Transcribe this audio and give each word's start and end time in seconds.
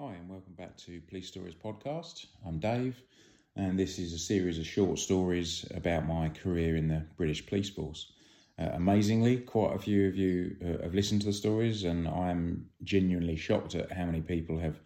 Hi, 0.00 0.14
and 0.14 0.30
welcome 0.30 0.54
back 0.54 0.78
to 0.78 1.02
Police 1.10 1.28
Stories 1.28 1.52
Podcast. 1.52 2.24
I'm 2.46 2.58
Dave, 2.58 3.02
and 3.54 3.78
this 3.78 3.98
is 3.98 4.14
a 4.14 4.18
series 4.18 4.58
of 4.58 4.64
short 4.64 4.98
stories 4.98 5.66
about 5.74 6.06
my 6.06 6.30
career 6.30 6.76
in 6.76 6.88
the 6.88 7.04
British 7.18 7.44
Police 7.44 7.68
Force. 7.68 8.10
Uh, 8.58 8.70
amazingly, 8.72 9.36
quite 9.36 9.74
a 9.74 9.78
few 9.78 10.08
of 10.08 10.16
you 10.16 10.56
uh, 10.64 10.82
have 10.84 10.94
listened 10.94 11.20
to 11.20 11.26
the 11.26 11.34
stories, 11.34 11.84
and 11.84 12.08
I'm 12.08 12.70
genuinely 12.82 13.36
shocked 13.36 13.74
at 13.74 13.92
how 13.92 14.06
many 14.06 14.22
people 14.22 14.58
have 14.58 14.80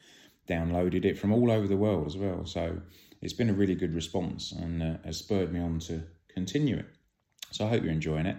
downloaded 0.48 1.04
it 1.04 1.16
from 1.16 1.32
all 1.32 1.52
over 1.52 1.68
the 1.68 1.76
world 1.76 2.08
as 2.08 2.16
well. 2.16 2.44
So 2.44 2.80
it's 3.22 3.32
been 3.32 3.50
a 3.50 3.54
really 3.54 3.76
good 3.76 3.94
response 3.94 4.50
and 4.50 4.82
uh, 4.82 4.96
has 5.04 5.18
spurred 5.18 5.52
me 5.52 5.60
on 5.60 5.78
to 5.80 6.02
continue 6.28 6.78
it. 6.78 6.86
So 7.52 7.66
I 7.66 7.68
hope 7.68 7.84
you're 7.84 7.92
enjoying 7.92 8.26
it. 8.26 8.38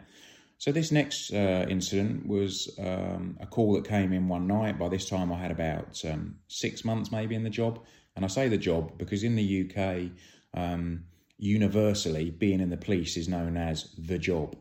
So 0.57 0.71
this 0.71 0.91
next 0.91 1.33
uh, 1.33 1.65
incident 1.69 2.27
was 2.27 2.73
um, 2.79 3.37
a 3.39 3.45
call 3.45 3.73
that 3.73 3.87
came 3.87 4.13
in 4.13 4.27
one 4.27 4.47
night. 4.47 4.79
By 4.79 4.89
this 4.89 5.07
time, 5.07 5.31
I 5.31 5.37
had 5.37 5.51
about 5.51 6.03
um, 6.05 6.35
six 6.47 6.85
months 6.85 7.11
maybe 7.11 7.35
in 7.35 7.43
the 7.43 7.49
job, 7.49 7.83
and 8.15 8.23
I 8.23 8.29
say 8.29 8.47
the 8.47 8.57
job 8.57 8.97
because 8.97 9.23
in 9.23 9.35
the 9.35 9.69
UK, 9.69 10.11
um, 10.53 11.03
universally, 11.37 12.29
being 12.31 12.61
in 12.61 12.69
the 12.69 12.77
police 12.77 13.17
is 13.17 13.27
known 13.27 13.57
as 13.57 13.93
the 13.97 14.17
job. 14.17 14.55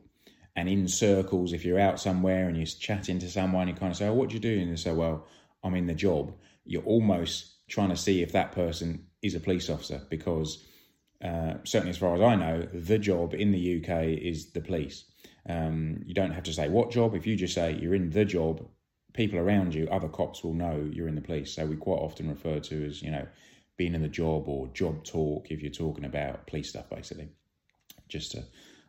And 0.57 0.69
in 0.69 0.89
circles, 0.89 1.53
if 1.53 1.65
you're 1.65 1.81
out 1.81 2.01
somewhere 2.01 2.49
and 2.49 2.57
you're 2.57 2.67
chatting 2.67 3.19
to 3.21 3.31
someone, 3.31 3.69
you 3.69 3.75
kind 3.75 3.93
of 3.93 3.97
say, 3.97 4.09
"Oh, 4.09 4.15
what 4.15 4.29
do 4.29 4.35
you 4.35 4.41
do?" 4.41 4.61
And 4.61 4.73
they 4.73 4.77
say, 4.77 4.93
"Well, 4.93 5.27
I'm 5.63 5.75
in 5.75 5.87
the 5.87 5.95
job." 5.95 6.35
You're 6.65 6.83
almost 6.83 7.67
trying 7.69 7.91
to 7.91 7.97
see 7.97 8.23
if 8.23 8.33
that 8.33 8.53
person 8.53 9.07
is 9.23 9.35
a 9.35 9.41
police 9.41 9.71
officer 9.71 10.03
because, 10.11 10.65
uh, 11.23 11.55
certainly 11.65 11.91
as 11.91 11.99
far 11.99 12.15
as 12.15 12.21
I 12.21 12.35
know, 12.35 12.69
the 12.73 12.99
job 12.99 13.35
in 13.35 13.53
the 13.53 13.77
UK 13.79 14.07
is 14.07 14.53
the 14.53 14.61
police. 14.61 15.05
Um, 15.49 16.03
you 16.07 16.15
don't 16.15 16.33
have 16.33 16.45
to 16.45 16.53
say 16.53 16.69
what 16.69 16.91
job. 16.91 17.15
If 17.15 17.27
you 17.27 17.37
just 17.37 17.55
say 17.55 17.79
you're 17.81 17.95
in 17.95 18.11
the 18.11 18.25
job, 18.25 18.67
people 19.13 19.39
around 19.39 19.75
you, 19.75 19.89
other 19.91 20.09
cops 20.09 20.43
will 20.43 20.55
know 20.55 20.89
you're 20.93 21.09
in 21.09 21.15
the 21.15 21.21
police. 21.21 21.55
So 21.55 21.67
we 21.67 21.77
quite 21.77 21.99
often 21.99 22.29
refer 22.29 22.61
to 22.61 22.87
as, 22.87 23.03
you 23.03 23.11
know, 23.11 23.27
being 23.77 23.95
in 23.95 24.03
the 24.03 24.09
job 24.09 24.49
or 24.49 24.69
job 24.69 25.05
talk 25.05 25.51
if 25.51 25.63
you're 25.63 25.71
talking 25.71 26.05
about 26.05 26.47
police 26.47 26.71
stuff, 26.71 26.89
basically. 26.91 27.29
Just 28.09 28.35
a, 28.35 28.45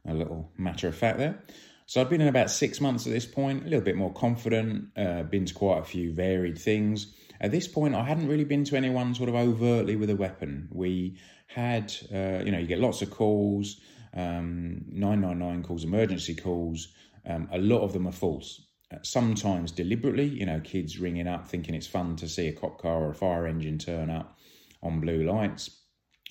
a 0.06 0.14
little 0.14 0.52
matter 0.58 0.88
of 0.88 0.95
fact 0.95 1.17
there. 1.17 1.44
So 1.88 2.02
I've 2.02 2.09
been 2.09 2.22
in 2.22 2.28
about 2.28 2.50
six 2.50 2.81
months 2.81 3.06
at 3.06 3.14
this 3.14 3.25
point, 3.25 3.62
a 3.62 3.69
little 3.69 3.86
bit 3.86 3.95
more 3.95 4.12
confident, 4.12 4.90
uh, 4.97 5.23
been 5.23 5.45
to 5.45 5.53
quite 5.53 5.80
a 5.80 5.84
few 5.84 6.14
varied 6.14 6.58
things. 6.58 7.14
At 7.40 7.52
this 7.52 7.67
point, 7.67 7.94
I 7.94 8.03
hadn't 8.03 8.28
really 8.28 8.44
been 8.44 8.64
to 8.66 8.75
anyone 8.75 9.14
sort 9.14 9.30
of 9.30 9.36
overtly 9.36 9.95
with 9.95 10.09
a 10.09 10.16
weapon. 10.16 10.67
We 10.72 11.17
had, 11.47 11.94
uh, 12.12 12.44
you 12.44 12.52
know, 12.52 12.58
you 12.58 12.66
get 12.66 12.80
lots 12.80 13.03
of 13.03 13.12
calls 13.12 13.80
um, 14.16 14.85
999 14.88 15.63
calls, 15.63 15.83
emergency 15.83 16.35
calls, 16.35 16.89
um, 17.27 17.49
a 17.52 17.58
lot 17.58 17.81
of 17.81 17.94
them 17.94 18.08
are 18.08 18.11
false. 18.11 18.61
Uh, 18.94 18.97
sometimes 19.02 19.72
deliberately, 19.72 20.25
you 20.25 20.45
know, 20.45 20.59
kids 20.59 20.99
ringing 20.99 21.27
up 21.27 21.47
thinking 21.47 21.73
it's 21.73 21.88
fun 21.88 22.16
to 22.16 22.30
see 22.30 22.47
a 22.47 22.53
cop 22.53 22.80
car 22.80 23.03
or 23.03 23.11
a 23.11 23.16
fire 23.16 23.47
engine 23.47 23.80
turn 23.80 24.09
up 24.09 24.38
on 24.83 25.02
blue 25.02 25.23
lights. 25.23 25.81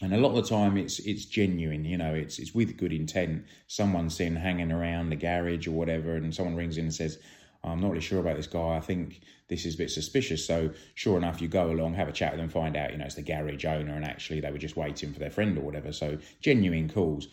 And 0.00 0.14
a 0.14 0.18
lot 0.18 0.36
of 0.36 0.36
the 0.36 0.48
time, 0.48 0.76
it's 0.76 0.98
it's 1.00 1.24
genuine. 1.24 1.84
You 1.84 1.98
know, 1.98 2.14
it's 2.14 2.38
it's 2.38 2.54
with 2.54 2.76
good 2.76 2.92
intent. 2.92 3.44
Someone's 3.68 4.16
seen 4.16 4.36
hanging 4.36 4.72
around 4.72 5.10
the 5.10 5.16
garage 5.16 5.66
or 5.66 5.72
whatever, 5.72 6.16
and 6.16 6.34
someone 6.34 6.56
rings 6.56 6.76
in 6.76 6.84
and 6.84 6.94
says, 6.94 7.18
"I'm 7.62 7.80
not 7.80 7.90
really 7.90 8.00
sure 8.00 8.18
about 8.18 8.36
this 8.36 8.48
guy. 8.48 8.76
I 8.76 8.80
think 8.80 9.20
this 9.48 9.64
is 9.64 9.76
a 9.76 9.78
bit 9.78 9.90
suspicious." 9.90 10.44
So, 10.44 10.70
sure 10.94 11.16
enough, 11.16 11.40
you 11.40 11.46
go 11.46 11.70
along, 11.70 11.94
have 11.94 12.08
a 12.08 12.12
chat 12.12 12.32
with 12.32 12.40
them, 12.40 12.48
find 12.48 12.76
out, 12.76 12.90
you 12.90 12.98
know, 12.98 13.04
it's 13.04 13.14
the 13.14 13.22
garage 13.22 13.64
owner, 13.64 13.94
and 13.94 14.04
actually 14.04 14.40
they 14.40 14.50
were 14.50 14.58
just 14.58 14.76
waiting 14.76 15.12
for 15.12 15.20
their 15.20 15.30
friend 15.30 15.56
or 15.56 15.62
whatever. 15.62 15.92
So, 15.92 16.18
genuine 16.40 16.88
calls 16.88 17.28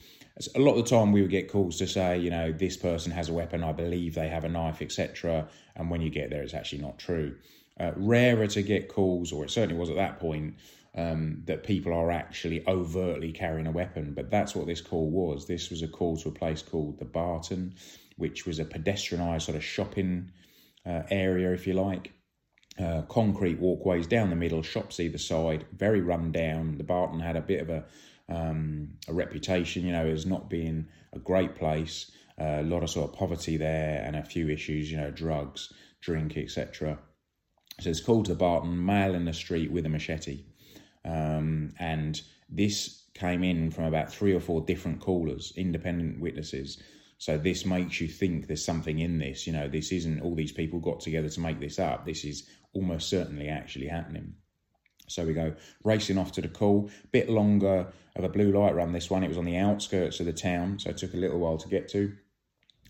a 0.55 0.59
lot 0.59 0.75
of 0.75 0.83
the 0.83 0.89
time 0.89 1.11
we 1.11 1.21
would 1.21 1.31
get 1.31 1.51
calls 1.51 1.77
to 1.77 1.87
say, 1.87 2.17
you 2.17 2.29
know, 2.29 2.51
this 2.51 2.77
person 2.77 3.11
has 3.11 3.29
a 3.29 3.33
weapon, 3.33 3.63
I 3.63 3.71
believe 3.73 4.15
they 4.15 4.29
have 4.29 4.43
a 4.43 4.49
knife, 4.49 4.81
etc. 4.81 5.47
And 5.75 5.89
when 5.89 6.01
you 6.01 6.09
get 6.09 6.29
there, 6.29 6.41
it's 6.41 6.53
actually 6.53 6.81
not 6.81 6.97
true. 6.97 7.35
Uh, 7.79 7.91
rarer 7.95 8.47
to 8.47 8.61
get 8.61 8.89
calls, 8.89 9.31
or 9.31 9.43
it 9.43 9.51
certainly 9.51 9.79
was 9.79 9.89
at 9.89 9.95
that 9.95 10.19
point, 10.19 10.55
um, 10.95 11.41
that 11.45 11.63
people 11.63 11.93
are 11.93 12.11
actually 12.11 12.65
overtly 12.67 13.31
carrying 13.31 13.67
a 13.67 13.71
weapon. 13.71 14.13
But 14.13 14.29
that's 14.29 14.55
what 14.55 14.67
this 14.67 14.81
call 14.81 15.09
was. 15.09 15.47
This 15.47 15.69
was 15.69 15.81
a 15.81 15.87
call 15.87 16.17
to 16.17 16.29
a 16.29 16.33
place 16.33 16.61
called 16.61 16.99
the 16.99 17.05
Barton, 17.05 17.75
which 18.17 18.45
was 18.45 18.59
a 18.59 18.65
pedestrianised 18.65 19.43
sort 19.43 19.57
of 19.57 19.63
shopping 19.63 20.31
uh, 20.85 21.03
area, 21.09 21.53
if 21.53 21.67
you 21.67 21.73
like. 21.73 22.13
Uh, 22.79 23.01
concrete 23.03 23.59
walkways 23.59 24.07
down 24.07 24.29
the 24.29 24.35
middle, 24.35 24.61
shops 24.61 24.99
either 24.99 25.17
side, 25.17 25.65
very 25.73 26.01
run 26.01 26.31
down. 26.31 26.77
The 26.77 26.83
Barton 26.83 27.19
had 27.19 27.35
a 27.35 27.41
bit 27.41 27.61
of 27.61 27.69
a 27.69 27.85
um, 28.31 28.89
a 29.07 29.13
reputation, 29.13 29.85
you 29.85 29.91
know, 29.91 30.05
as 30.05 30.25
not 30.25 30.49
being 30.49 30.87
a 31.13 31.19
great 31.19 31.55
place. 31.55 32.11
Uh, 32.39 32.61
a 32.61 32.63
lot 32.63 32.81
of 32.81 32.89
sort 32.89 33.11
of 33.11 33.15
poverty 33.15 33.57
there, 33.57 34.01
and 34.03 34.15
a 34.15 34.23
few 34.23 34.49
issues, 34.49 34.89
you 34.89 34.97
know, 34.97 35.11
drugs, 35.11 35.71
drink, 35.99 36.37
etc. 36.37 36.97
So 37.79 37.89
it's 37.89 38.01
called 38.01 38.27
the 38.27 38.35
Barton, 38.35 38.83
male 38.83 39.13
in 39.13 39.25
the 39.25 39.33
street 39.33 39.71
with 39.71 39.85
a 39.85 39.89
machete, 39.89 40.45
um, 41.05 41.73
and 41.77 42.19
this 42.49 43.03
came 43.13 43.43
in 43.43 43.69
from 43.69 43.83
about 43.83 44.11
three 44.11 44.33
or 44.33 44.39
four 44.39 44.61
different 44.61 45.01
callers, 45.01 45.53
independent 45.55 46.19
witnesses. 46.19 46.81
So 47.17 47.37
this 47.37 47.65
makes 47.65 48.01
you 48.01 48.07
think 48.07 48.47
there's 48.47 48.65
something 48.65 48.97
in 48.97 49.19
this. 49.19 49.45
You 49.45 49.53
know, 49.53 49.67
this 49.67 49.91
isn't 49.91 50.21
all 50.21 50.33
these 50.33 50.51
people 50.51 50.79
got 50.79 51.01
together 51.01 51.29
to 51.29 51.39
make 51.39 51.59
this 51.59 51.77
up. 51.77 52.05
This 52.05 52.23
is 52.25 52.47
almost 52.73 53.09
certainly 53.09 53.47
actually 53.47 53.87
happening. 53.87 54.33
So 55.07 55.25
we 55.25 55.33
go 55.33 55.53
racing 55.83 56.17
off 56.17 56.31
to 56.33 56.41
the 56.41 56.47
call. 56.47 56.89
Bit 57.11 57.29
longer 57.29 57.87
of 58.15 58.23
a 58.23 58.29
blue 58.29 58.51
light 58.51 58.75
run 58.75 58.91
this 58.91 59.09
one. 59.09 59.23
It 59.23 59.27
was 59.27 59.37
on 59.37 59.45
the 59.45 59.57
outskirts 59.57 60.19
of 60.19 60.25
the 60.25 60.33
town, 60.33 60.79
so 60.79 60.89
it 60.89 60.97
took 60.97 61.13
a 61.13 61.17
little 61.17 61.39
while 61.39 61.57
to 61.57 61.67
get 61.67 61.87
to. 61.89 62.13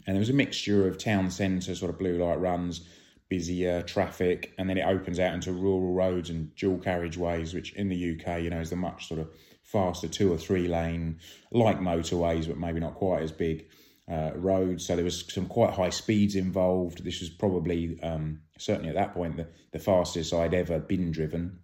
And 0.08 0.16
there 0.16 0.20
was 0.20 0.30
a 0.30 0.34
mixture 0.34 0.88
of 0.88 0.98
town 0.98 1.30
centre 1.30 1.76
sort 1.76 1.92
of 1.92 2.00
blue 2.00 2.24
light 2.24 2.40
runs, 2.40 2.82
busier 3.30 3.82
traffic, 3.84 4.54
and 4.58 4.70
then 4.70 4.78
it 4.78 4.86
opens 4.86 5.20
out 5.20 5.34
into 5.34 5.52
rural 5.52 5.94
roads 5.94 6.30
and 6.30 6.54
dual 6.56 6.78
carriageways, 6.78 7.54
which 7.54 7.74
in 7.74 7.90
the 7.90 8.12
UK, 8.12 8.42
you 8.42 8.50
know, 8.50 8.60
is 8.60 8.72
the 8.72 8.76
much 8.76 9.08
sort 9.08 9.20
of 9.20 9.30
faster 9.64 10.08
two 10.08 10.32
or 10.32 10.38
three 10.38 10.68
lane, 10.68 11.20
like 11.52 11.80
motorways, 11.80 12.48
but 12.48 12.58
maybe 12.58 12.80
not 12.80 12.96
quite 12.96 13.22
as 13.22 13.32
big. 13.32 13.68
Uh, 14.12 14.32
roads, 14.36 14.86
so 14.86 14.96
there 14.96 15.06
was 15.06 15.24
some 15.32 15.46
quite 15.46 15.74
high 15.74 15.90
speeds 15.90 16.36
involved. 16.36 17.02
This 17.06 17.22
was 17.22 17.30
probably, 17.30 17.98
um, 18.02 18.42
certainly 18.58 18.90
at 18.90 18.96
that 18.96 19.14
point, 19.14 19.38
the, 19.38 19.48
the 19.72 19.80
fastest 19.80 20.34
I'd 20.34 20.54
ever 20.54 20.80
been 20.80 21.12
driven. 21.12 21.60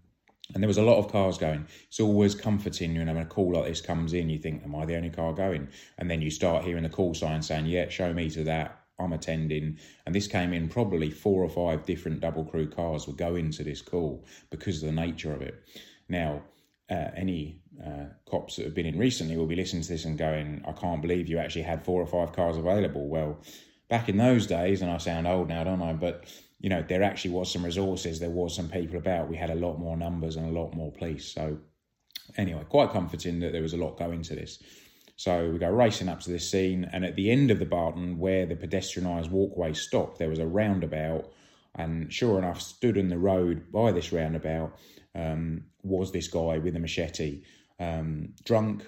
And 0.53 0.63
there 0.63 0.68
was 0.68 0.78
a 0.78 0.84
lot 0.84 0.97
of 0.97 1.12
cars 1.12 1.38
going. 1.38 1.68
It's 1.88 2.00
always 2.00 2.34
comforting, 2.34 2.96
you 2.96 3.03
know, 3.03 3.13
when 3.13 3.24
a 3.24 3.25
call 3.25 3.53
like 3.53 3.66
this 3.66 3.81
comes 3.81 4.13
in, 4.13 4.30
you 4.30 4.40
think, 4.40 4.63
Am 4.63 4.75
I 4.75 4.85
the 4.85 4.96
only 4.96 5.09
car 5.09 5.34
going? 5.34 5.68
And 5.97 6.09
then 6.09 6.22
you 6.22 6.31
start 6.31 6.63
hearing 6.63 6.84
the 6.84 6.90
call 6.90 7.13
sign 7.13 7.41
saying, 7.41 7.66
Yeah, 7.66 7.90
show 7.90 8.13
me 8.13 8.30
to 8.31 8.44
that. 8.46 8.80
I'm 9.00 9.13
attending. 9.13 9.78
And 10.06 10.16
this 10.16 10.28
came 10.28 10.53
in 10.53 10.69
probably 10.69 11.12
four 11.12 11.44
or 11.44 11.50
five 11.50 11.85
different 11.85 12.19
double 12.19 12.46
crew 12.46 12.68
cars 12.68 13.08
were 13.08 13.13
going 13.13 13.52
to 13.52 13.63
this 13.63 13.81
call 13.81 14.25
because 14.50 14.81
of 14.81 14.90
the 14.90 14.96
nature 14.96 15.34
of 15.34 15.41
it. 15.41 15.63
Now, 16.09 16.41
uh, 16.90 17.12
any 17.16 17.62
uh, 17.85 18.06
cops 18.29 18.56
that 18.56 18.66
have 18.66 18.74
been 18.74 18.85
in 18.85 18.97
recently 18.97 19.38
will 19.38 19.46
be 19.46 19.56
listening 19.56 19.84
to 19.84 19.90
this 19.90 20.06
and 20.06 20.18
going, 20.18 20.64
I 20.68 20.72
can't 20.72 21.02
believe 21.02 21.28
you 21.28 21.38
actually 21.38 21.64
had 21.64 21.84
four 21.84 22.02
or 22.02 22.08
five 22.08 22.34
cars 22.34 22.58
available. 22.58 23.08
Well, 23.08 23.40
back 23.90 24.09
in 24.09 24.18
those 24.18 24.47
days, 24.47 24.81
and 24.81 24.90
I 24.90 24.97
sound 24.97 25.28
old 25.28 25.50
now, 25.50 25.64
don't 25.64 25.81
I? 25.81 25.94
But 25.94 26.25
you 26.59 26.69
know, 26.69 26.84
there 26.88 27.03
actually 27.03 27.31
was 27.31 27.51
some 27.51 27.63
resources, 27.63 28.19
there 28.19 28.29
was 28.29 28.56
some 28.56 28.69
people 28.69 28.97
about. 28.97 29.29
We 29.29 29.38
had 29.38 29.50
a 29.50 29.56
lot 29.56 29.78
more 29.78 29.95
numbers 29.95 30.35
and 30.35 30.47
a 30.50 30.59
lot 30.59 30.73
more 30.73 30.91
police. 30.91 31.25
So, 31.25 31.59
anyway, 32.35 32.63
quite 32.69 32.91
comforting 32.91 33.40
that 33.41 33.51
there 33.51 33.62
was 33.62 33.73
a 33.73 33.78
lot 33.78 33.97
going 33.97 34.23
to 34.23 34.35
this. 34.35 34.62
So 35.16 35.50
we 35.50 35.57
go 35.57 35.69
racing 35.69 36.09
up 36.09 36.19
to 36.22 36.29
this 36.29 36.50
scene, 36.50 36.88
and 36.91 37.03
at 37.03 37.16
the 37.16 37.31
end 37.31 37.50
of 37.51 37.59
the 37.59 37.66
Barton, 37.66 38.19
where 38.19 38.46
the 38.46 38.56
pedestrianised 38.56 39.29
walkway 39.29 39.73
stopped, 39.73 40.19
there 40.19 40.29
was 40.29 40.40
a 40.40 40.47
roundabout. 40.47 41.31
And 41.75 42.12
sure 42.12 42.40
enough, 42.40 42.59
stood 42.59 42.97
in 42.97 43.09
the 43.09 43.17
road 43.19 43.72
by 43.72 43.91
this 43.91 44.12
roundabout 44.12 44.78
um, 45.13 45.66
was 45.84 46.12
this 46.12 46.28
guy 46.28 46.57
with 46.57 46.75
a 46.75 46.79
machete, 46.79 47.44
um, 47.79 48.34
drunk, 48.46 48.84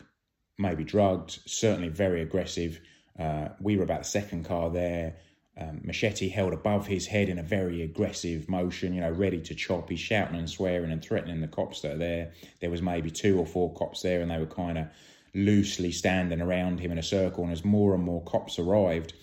maybe 0.57 0.83
drugged, 0.83 1.39
certainly 1.45 1.89
very 1.89 2.21
aggressive. 2.21 2.79
Uh, 3.17 3.49
we 3.59 3.77
were 3.77 3.83
about 3.83 4.03
the 4.03 4.09
second 4.09 4.45
car 4.45 4.69
there 4.69 5.15
um, 5.59 5.81
machete 5.83 6.29
held 6.29 6.53
above 6.53 6.87
his 6.87 7.05
head 7.05 7.27
in 7.27 7.37
a 7.37 7.43
very 7.43 7.81
aggressive 7.81 8.47
motion, 8.47 8.93
you 8.93 9.01
know, 9.01 9.11
ready 9.11 9.41
to 9.41 9.55
chop. 9.55 9.89
He's 9.89 9.99
shouting 9.99 10.37
and 10.37 10.49
swearing 10.49 10.91
and 10.91 11.03
threatening 11.03 11.41
the 11.41 11.47
cops 11.47 11.81
that 11.81 11.93
are 11.93 11.97
there. 11.97 12.31
There 12.61 12.69
was 12.69 12.81
maybe 12.81 13.11
two 13.11 13.37
or 13.37 13.45
four 13.45 13.73
cops 13.73 14.01
there, 14.01 14.21
and 14.21 14.31
they 14.31 14.37
were 14.37 14.45
kind 14.45 14.77
of 14.77 14.87
loosely 15.33 15.91
standing 15.91 16.41
around 16.41 16.79
him 16.79 16.91
in 16.91 16.97
a 16.97 17.03
circle. 17.03 17.43
And 17.43 17.51
as 17.51 17.65
more 17.65 17.93
and 17.93 18.03
more 18.03 18.23
cops 18.23 18.57
arrived, 18.57 19.13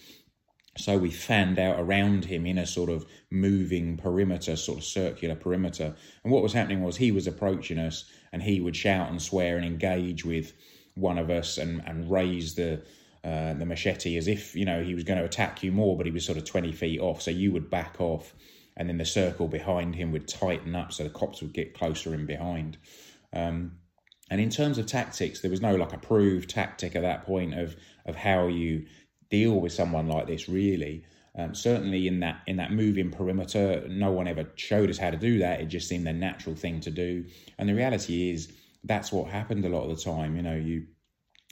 so 0.77 0.99
we 0.99 1.11
fanned 1.11 1.59
out 1.59 1.81
around 1.81 2.27
him 2.27 2.45
in 2.45 2.59
a 2.59 2.67
sort 2.67 2.91
of 2.91 3.07
moving 3.31 3.97
perimeter, 3.97 4.57
sort 4.57 4.79
of 4.79 4.85
circular 4.85 5.35
perimeter. 5.35 5.95
And 6.23 6.33
what 6.33 6.43
was 6.43 6.53
happening 6.53 6.83
was 6.83 6.97
he 6.97 7.13
was 7.13 7.27
approaching 7.27 7.79
us, 7.79 8.05
and 8.33 8.43
he 8.43 8.61
would 8.61 8.77
shout 8.77 9.11
and 9.11 9.23
swear 9.23 9.57
and 9.57 9.65
engage 9.65 10.25
with 10.25 10.53
one 10.95 11.17
of 11.17 11.31
us 11.31 11.57
and, 11.57 11.83
and 11.87 12.11
raise 12.11 12.55
the 12.55 12.83
uh, 13.27 13.53
the 13.61 13.67
machete 13.67 14.17
as 14.17 14.29
if 14.29 14.55
you 14.55 14.65
know 14.65 14.79
he 14.85 14.95
was 14.95 15.05
going 15.05 15.19
to 15.19 15.25
attack 15.25 15.63
you 15.65 15.73
more, 15.73 15.97
but 15.97 16.07
he 16.07 16.13
was 16.13 16.25
sort 16.25 16.39
of 16.39 16.45
twenty 16.45 16.73
feet 16.73 17.01
off. 17.01 17.21
So 17.23 17.31
you 17.31 17.51
would 17.53 17.69
back 17.71 18.01
off, 18.01 18.35
and 18.77 18.89
then 18.89 18.99
the 18.99 19.05
circle 19.21 19.49
behind 19.49 19.95
him 19.97 20.13
would 20.13 20.29
tighten 20.29 20.75
up, 20.77 20.93
so 20.93 21.03
the 21.05 21.19
cops 21.21 21.43
would 21.43 21.53
get 21.53 21.79
closer 21.79 22.15
in 22.15 22.27
behind. 22.27 22.79
Um, 23.33 23.79
and 24.31 24.41
in 24.41 24.51
terms 24.51 24.79
of 24.79 24.87
tactics, 24.87 25.41
there 25.41 25.51
was 25.51 25.61
no 25.61 25.75
like 25.75 25.93
approved 25.93 26.49
tactic 26.51 26.97
at 26.97 27.03
that 27.03 27.25
point 27.27 27.53
of 27.63 27.77
of 28.05 28.15
how 28.17 28.49
you 28.49 28.87
deal 29.31 29.61
with 29.61 29.73
someone 29.73 30.09
like 30.09 30.27
this. 30.27 30.49
Really, 30.49 31.05
Um, 31.39 31.55
certainly 31.55 32.07
in 32.07 32.21
that 32.21 32.41
in 32.47 32.57
that 32.57 32.73
moving 32.73 33.11
perimeter, 33.11 33.87
no 33.89 34.11
one 34.11 34.27
ever 34.29 34.47
showed 34.55 34.91
us 34.91 34.99
how 34.99 35.11
to 35.11 35.17
do 35.19 35.39
that. 35.41 35.61
It 35.61 35.67
just 35.67 35.89
seemed 35.89 36.07
the 36.07 36.13
natural 36.13 36.57
thing 36.57 36.81
to 36.81 36.91
do. 36.91 37.25
And 37.59 37.69
the 37.69 37.75
reality 37.75 38.31
is 38.31 38.53
that's 38.85 39.13
what 39.13 39.31
happened 39.31 39.65
a 39.65 39.69
lot 39.69 39.85
of 39.89 39.97
the 39.97 40.03
time. 40.03 40.37
You 40.37 40.43
know, 40.43 40.57
you 40.57 40.87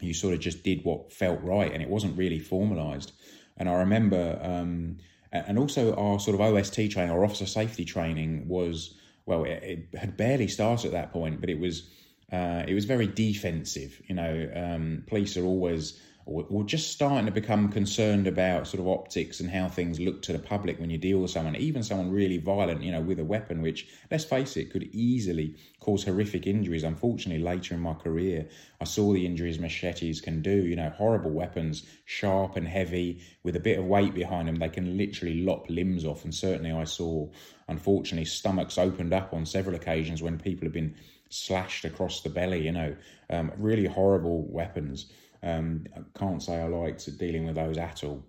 you 0.04 0.14
sort 0.14 0.34
of 0.34 0.40
just 0.40 0.62
did 0.62 0.84
what 0.84 1.12
felt 1.12 1.42
right, 1.42 1.72
and 1.72 1.82
it 1.82 1.88
wasn't 1.88 2.16
really 2.16 2.40
formalised. 2.40 3.12
And 3.56 3.68
I 3.68 3.74
remember, 3.74 4.38
um, 4.42 4.98
and 5.32 5.58
also 5.58 5.94
our 5.96 6.18
sort 6.18 6.34
of 6.34 6.40
OST 6.40 6.90
training, 6.90 7.10
our 7.10 7.24
officer 7.24 7.46
safety 7.46 7.84
training 7.84 8.48
was 8.48 8.94
well, 9.26 9.44
it, 9.44 9.62
it 9.92 9.98
had 9.98 10.16
barely 10.16 10.48
started 10.48 10.88
at 10.88 10.92
that 10.92 11.12
point, 11.12 11.40
but 11.40 11.48
it 11.48 11.58
was 11.58 11.88
uh, 12.32 12.64
it 12.66 12.74
was 12.74 12.84
very 12.84 13.06
defensive. 13.06 14.00
You 14.06 14.14
know, 14.14 14.50
um, 14.54 15.04
police 15.06 15.36
are 15.36 15.44
always 15.44 16.00
we're 16.26 16.64
just 16.64 16.90
starting 16.90 17.26
to 17.26 17.32
become 17.32 17.68
concerned 17.68 18.26
about 18.26 18.66
sort 18.66 18.80
of 18.80 18.88
optics 18.88 19.40
and 19.40 19.50
how 19.50 19.68
things 19.68 20.00
look 20.00 20.22
to 20.22 20.32
the 20.32 20.38
public 20.38 20.80
when 20.80 20.88
you 20.88 20.96
deal 20.96 21.18
with 21.18 21.30
someone, 21.30 21.54
even 21.54 21.82
someone 21.82 22.10
really 22.10 22.38
violent, 22.38 22.82
you 22.82 22.90
know, 22.90 23.02
with 23.02 23.18
a 23.18 23.24
weapon, 23.24 23.60
which, 23.60 23.88
let's 24.10 24.24
face 24.24 24.56
it, 24.56 24.70
could 24.70 24.84
easily 24.94 25.54
cause 25.80 26.02
horrific 26.02 26.46
injuries. 26.46 26.82
Unfortunately, 26.82 27.42
later 27.42 27.74
in 27.74 27.80
my 27.80 27.92
career, 27.92 28.48
I 28.80 28.84
saw 28.84 29.12
the 29.12 29.26
injuries 29.26 29.58
machetes 29.58 30.22
can 30.22 30.40
do, 30.40 30.64
you 30.64 30.76
know, 30.76 30.88
horrible 30.88 31.30
weapons, 31.30 31.84
sharp 32.06 32.56
and 32.56 32.66
heavy, 32.66 33.20
with 33.42 33.56
a 33.56 33.60
bit 33.60 33.78
of 33.78 33.84
weight 33.84 34.14
behind 34.14 34.48
them, 34.48 34.56
they 34.56 34.70
can 34.70 34.96
literally 34.96 35.42
lop 35.42 35.68
limbs 35.68 36.06
off. 36.06 36.24
And 36.24 36.34
certainly 36.34 36.72
I 36.72 36.84
saw, 36.84 37.28
unfortunately, 37.68 38.24
stomachs 38.24 38.78
opened 38.78 39.12
up 39.12 39.34
on 39.34 39.44
several 39.44 39.76
occasions 39.76 40.22
when 40.22 40.38
people 40.38 40.64
have 40.64 40.72
been 40.72 40.94
slashed 41.28 41.84
across 41.84 42.22
the 42.22 42.30
belly, 42.30 42.64
you 42.64 42.72
know, 42.72 42.96
um, 43.28 43.52
really 43.58 43.86
horrible 43.86 44.42
weapons. 44.46 45.12
Um, 45.44 45.84
I 45.94 46.18
can't 46.18 46.42
say 46.42 46.60
I 46.60 46.66
liked 46.66 47.18
dealing 47.18 47.44
with 47.46 47.56
those 47.56 47.76
at 47.76 48.02
all. 48.02 48.24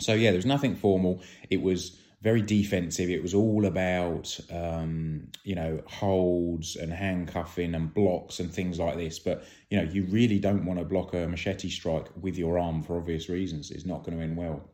So 0.00 0.14
yeah, 0.14 0.30
there 0.30 0.38
was 0.38 0.46
nothing 0.46 0.74
formal. 0.74 1.22
It 1.48 1.62
was 1.62 1.98
very 2.22 2.42
defensive. 2.42 3.08
It 3.08 3.22
was 3.22 3.34
all 3.34 3.64
about 3.66 4.38
um, 4.50 5.28
you 5.44 5.54
know 5.54 5.80
holds 5.86 6.76
and 6.76 6.92
handcuffing 6.92 7.74
and 7.74 7.94
blocks 7.94 8.40
and 8.40 8.52
things 8.52 8.78
like 8.78 8.96
this. 8.96 9.18
But 9.18 9.44
you 9.70 9.78
know 9.78 9.90
you 9.90 10.04
really 10.06 10.38
don't 10.38 10.66
want 10.66 10.78
to 10.78 10.84
block 10.84 11.14
a 11.14 11.28
machete 11.28 11.70
strike 11.70 12.08
with 12.20 12.36
your 12.36 12.58
arm 12.58 12.82
for 12.82 12.98
obvious 12.98 13.28
reasons. 13.28 13.70
It's 13.70 13.86
not 13.86 14.04
going 14.04 14.18
to 14.18 14.24
end 14.24 14.36
well. 14.36 14.68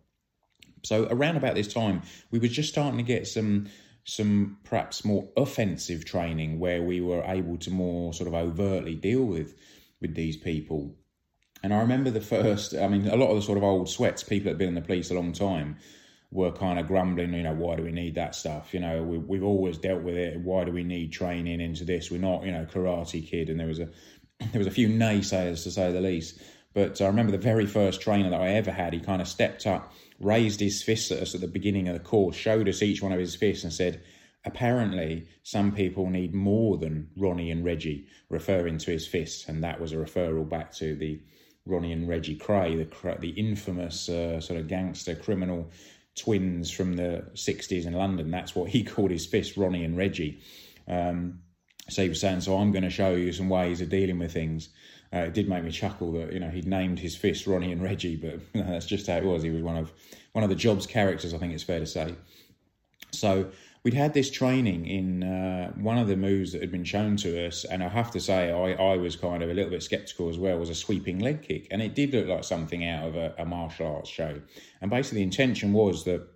So 0.83 1.07
around 1.11 1.37
about 1.37 1.57
this 1.57 1.73
time, 1.73 2.03
we 2.31 2.39
were 2.39 2.49
just 2.49 2.69
starting 2.71 2.99
to 2.99 3.05
get 3.05 3.27
some 3.27 3.69
some 4.05 4.59
perhaps 4.63 5.05
more 5.05 5.29
offensive 5.37 6.05
training 6.05 6.61
where 6.61 6.81
we 6.81 7.01
were 7.01 7.25
able 7.25 7.59
to 7.59 7.71
more 7.71 8.15
sort 8.15 8.29
of 8.29 8.35
overtly 8.35 8.95
deal 8.95 9.25
with 9.25 9.55
with 10.01 10.15
these 10.15 10.37
people 10.37 10.95
and 11.63 11.73
I 11.73 11.81
remember 11.81 12.11
the 12.11 12.21
first, 12.21 12.75
I 12.75 12.89
mean, 12.89 13.07
a 13.09 13.17
lot 13.17 13.31
of 13.31 13.37
the 13.37 13.43
sort 13.43 13.59
of 13.59 13.65
old 13.65 13.89
sweats, 13.89 14.23
people 14.23 14.45
that 14.45 14.51
have 14.51 14.59
been 14.59 14.69
in 14.69 14.75
the 14.75 14.83
police 14.83 15.11
a 15.11 15.15
long 15.15 15.33
time, 15.33 15.77
were 16.31 16.53
kind 16.53 16.79
of 16.79 16.87
grumbling, 16.87 17.33
you 17.33 17.43
know, 17.43 17.55
why 17.55 17.77
do 17.77 17.83
we 17.83 17.93
need 17.93 18.15
that 18.17 18.35
stuff? 18.35 18.75
You 18.75 18.81
know, 18.81 19.03
we, 19.03 19.19
we've 19.19 19.45
always 19.45 19.79
dealt 19.79 20.03
with 20.03 20.17
it. 20.17 20.39
Why 20.41 20.65
do 20.65 20.73
we 20.73 20.85
need 20.85 21.13
training 21.13 21.61
into 21.61 21.85
this? 21.85 22.11
We're 22.11 22.21
not, 22.21 22.45
you 22.45 22.53
know, 22.53 22.67
karate 22.67 23.27
kid. 23.27 23.49
And 23.49 23.59
there 23.59 23.67
was 23.67 23.79
a 23.79 23.89
there 24.53 24.59
was 24.59 24.67
a 24.67 24.73
few 24.73 24.89
naysayers 24.89 25.63
to 25.63 25.71
say 25.71 25.93
the 25.93 26.01
least. 26.01 26.41
But 26.75 27.01
I 27.01 27.07
remember 27.07 27.33
the 27.33 27.39
very 27.39 27.65
first 27.65 28.03
trainer 28.03 28.29
that 28.29 28.41
I 28.41 28.49
ever 28.49 28.71
had, 28.71 28.93
he 28.93 29.01
kind 29.01 29.23
of 29.23 29.29
stepped 29.29 29.67
up, 29.67 29.95
raised 30.21 30.61
his 30.61 30.83
fists 30.83 31.11
at 31.11 31.23
us 31.23 31.35
at 31.35 31.41
the 31.41 31.49
beginning 31.49 31.89
of 31.89 31.95
the 31.95 32.01
course, 32.01 32.37
showed 32.37 32.69
us 32.69 32.83
each 32.83 33.03
one 33.03 33.13
of 33.13 33.19
his 33.19 33.35
fists, 33.35 33.65
and 33.65 33.73
said, 33.73 34.03
apparently 34.45 35.27
some 35.43 35.73
people 35.73 36.11
need 36.11 36.35
more 36.35 36.77
than 36.77 37.09
Ronnie 37.17 37.51
and 37.51 37.65
Reggie, 37.65 38.07
referring 38.29 38.77
to 38.79 38.91
his 38.91 39.07
fists. 39.07 39.49
And 39.49 39.65
that 39.65 39.81
was 39.81 39.93
a 39.93 39.97
referral 39.97 40.47
back 40.47 40.71
to 40.75 40.95
the 40.95 41.19
Ronnie 41.67 41.93
and 41.93 42.09
Reggie 42.09 42.39
Kray, 42.39 42.77
the 42.77 43.17
the 43.21 43.31
infamous 43.31 44.09
uh, 44.09 44.41
sort 44.41 44.61
of 44.61 44.69
gangster 44.69 45.15
criminal 45.15 45.71
twins 46.15 46.71
from 46.71 46.97
the 46.97 47.25
60s 47.35 47.87
in 47.87 47.93
London. 47.93 48.31
That's 48.31 48.55
what 48.55 48.71
he 48.71 48.83
called 48.85 49.11
his 49.11 49.27
fist, 49.27 49.57
Ronnie 49.57 49.85
and 49.85 49.97
Reggie. 49.97 50.41
Um, 50.89 51.41
so 51.89 52.03
he 52.03 52.09
was 52.09 52.21
saying, 52.21 52.41
so 52.41 52.57
I'm 52.57 52.73
going 52.73 52.83
to 52.83 52.91
show 52.91 53.11
you 53.11 53.33
some 53.33 53.49
ways 53.49 53.81
of 53.81 53.91
dealing 53.91 54.19
with 54.19 54.33
things. 54.33 54.71
Uh, 55.13 55.19
it 55.19 55.35
did 55.35 55.49
make 55.49 55.63
me 55.63 55.71
chuckle 55.71 56.13
that 56.13 56.33
you 56.33 56.41
know 56.41 56.51
he'd 56.51 56.67
named 56.67 56.99
his 56.99 57.15
fist 57.15 57.47
Ronnie 57.47 57.71
and 57.71 57.83
Reggie, 57.83 58.17
but 58.17 58.41
that's 58.55 58.87
just 58.87 59.07
how 59.07 59.17
it 59.17 59.25
was. 59.25 59.43
He 59.43 59.51
was 59.51 59.63
one 59.63 59.77
of 59.77 59.93
one 60.33 60.43
of 60.43 60.51
the 60.51 60.57
job's 60.57 60.87
characters, 60.87 61.33
I 61.33 61.39
think 61.39 61.53
it's 61.53 61.63
fair 61.63 61.79
to 61.79 61.87
say. 61.87 62.15
So 63.13 63.51
we'd 63.87 63.95
had 63.95 64.15
this 64.15 64.33
training 64.33 64.85
in 64.85 65.23
uh, 65.23 65.71
one 65.77 65.97
of 65.97 66.09
the 66.09 66.17
moves 66.17 66.51
that 66.51 66.61
had 66.61 66.73
been 66.73 66.83
shown 66.83 67.17
to 67.17 67.47
us, 67.47 67.65
and 67.65 67.85
I 67.85 67.89
have 67.89 68.11
to 68.11 68.19
say, 68.19 68.51
I, 68.51 68.73
I 68.73 68.97
was 68.97 69.15
kind 69.15 69.45
of 69.45 69.49
a 69.49 69.55
little 69.55 69.71
bit 69.71 69.81
skeptical 69.81 70.29
as 70.29 70.37
well. 70.37 70.59
Was 70.59 70.71
a 70.71 70.75
sweeping 70.75 71.21
leg 71.21 71.43
kick, 71.43 71.69
and 71.71 71.81
it 71.81 71.95
did 71.95 72.13
look 72.13 72.27
like 72.27 72.43
something 72.43 72.85
out 72.85 73.07
of 73.07 73.15
a, 73.15 73.33
a 73.39 73.45
martial 73.45 73.87
arts 73.87 74.11
show. 74.11 74.41
And 74.81 74.91
basically, 74.91 75.19
the 75.19 75.23
intention 75.23 75.73
was 75.73 76.03
that 76.03 76.27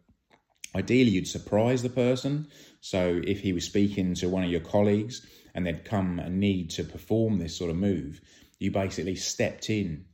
ideally 0.76 1.10
you'd 1.10 1.26
surprise 1.26 1.82
the 1.82 1.88
person. 1.88 2.46
So 2.82 3.20
if 3.26 3.40
he 3.40 3.52
was 3.52 3.64
speaking 3.64 4.14
to 4.14 4.28
one 4.28 4.44
of 4.44 4.50
your 4.52 4.60
colleagues 4.60 5.26
and 5.52 5.66
they'd 5.66 5.84
come 5.84 6.20
and 6.20 6.38
need 6.38 6.70
to 6.70 6.84
perform 6.84 7.38
this 7.38 7.56
sort 7.56 7.72
of 7.72 7.76
move, 7.76 8.20
you 8.60 8.70
basically 8.70 9.16
stepped 9.16 9.70
in 9.70 10.04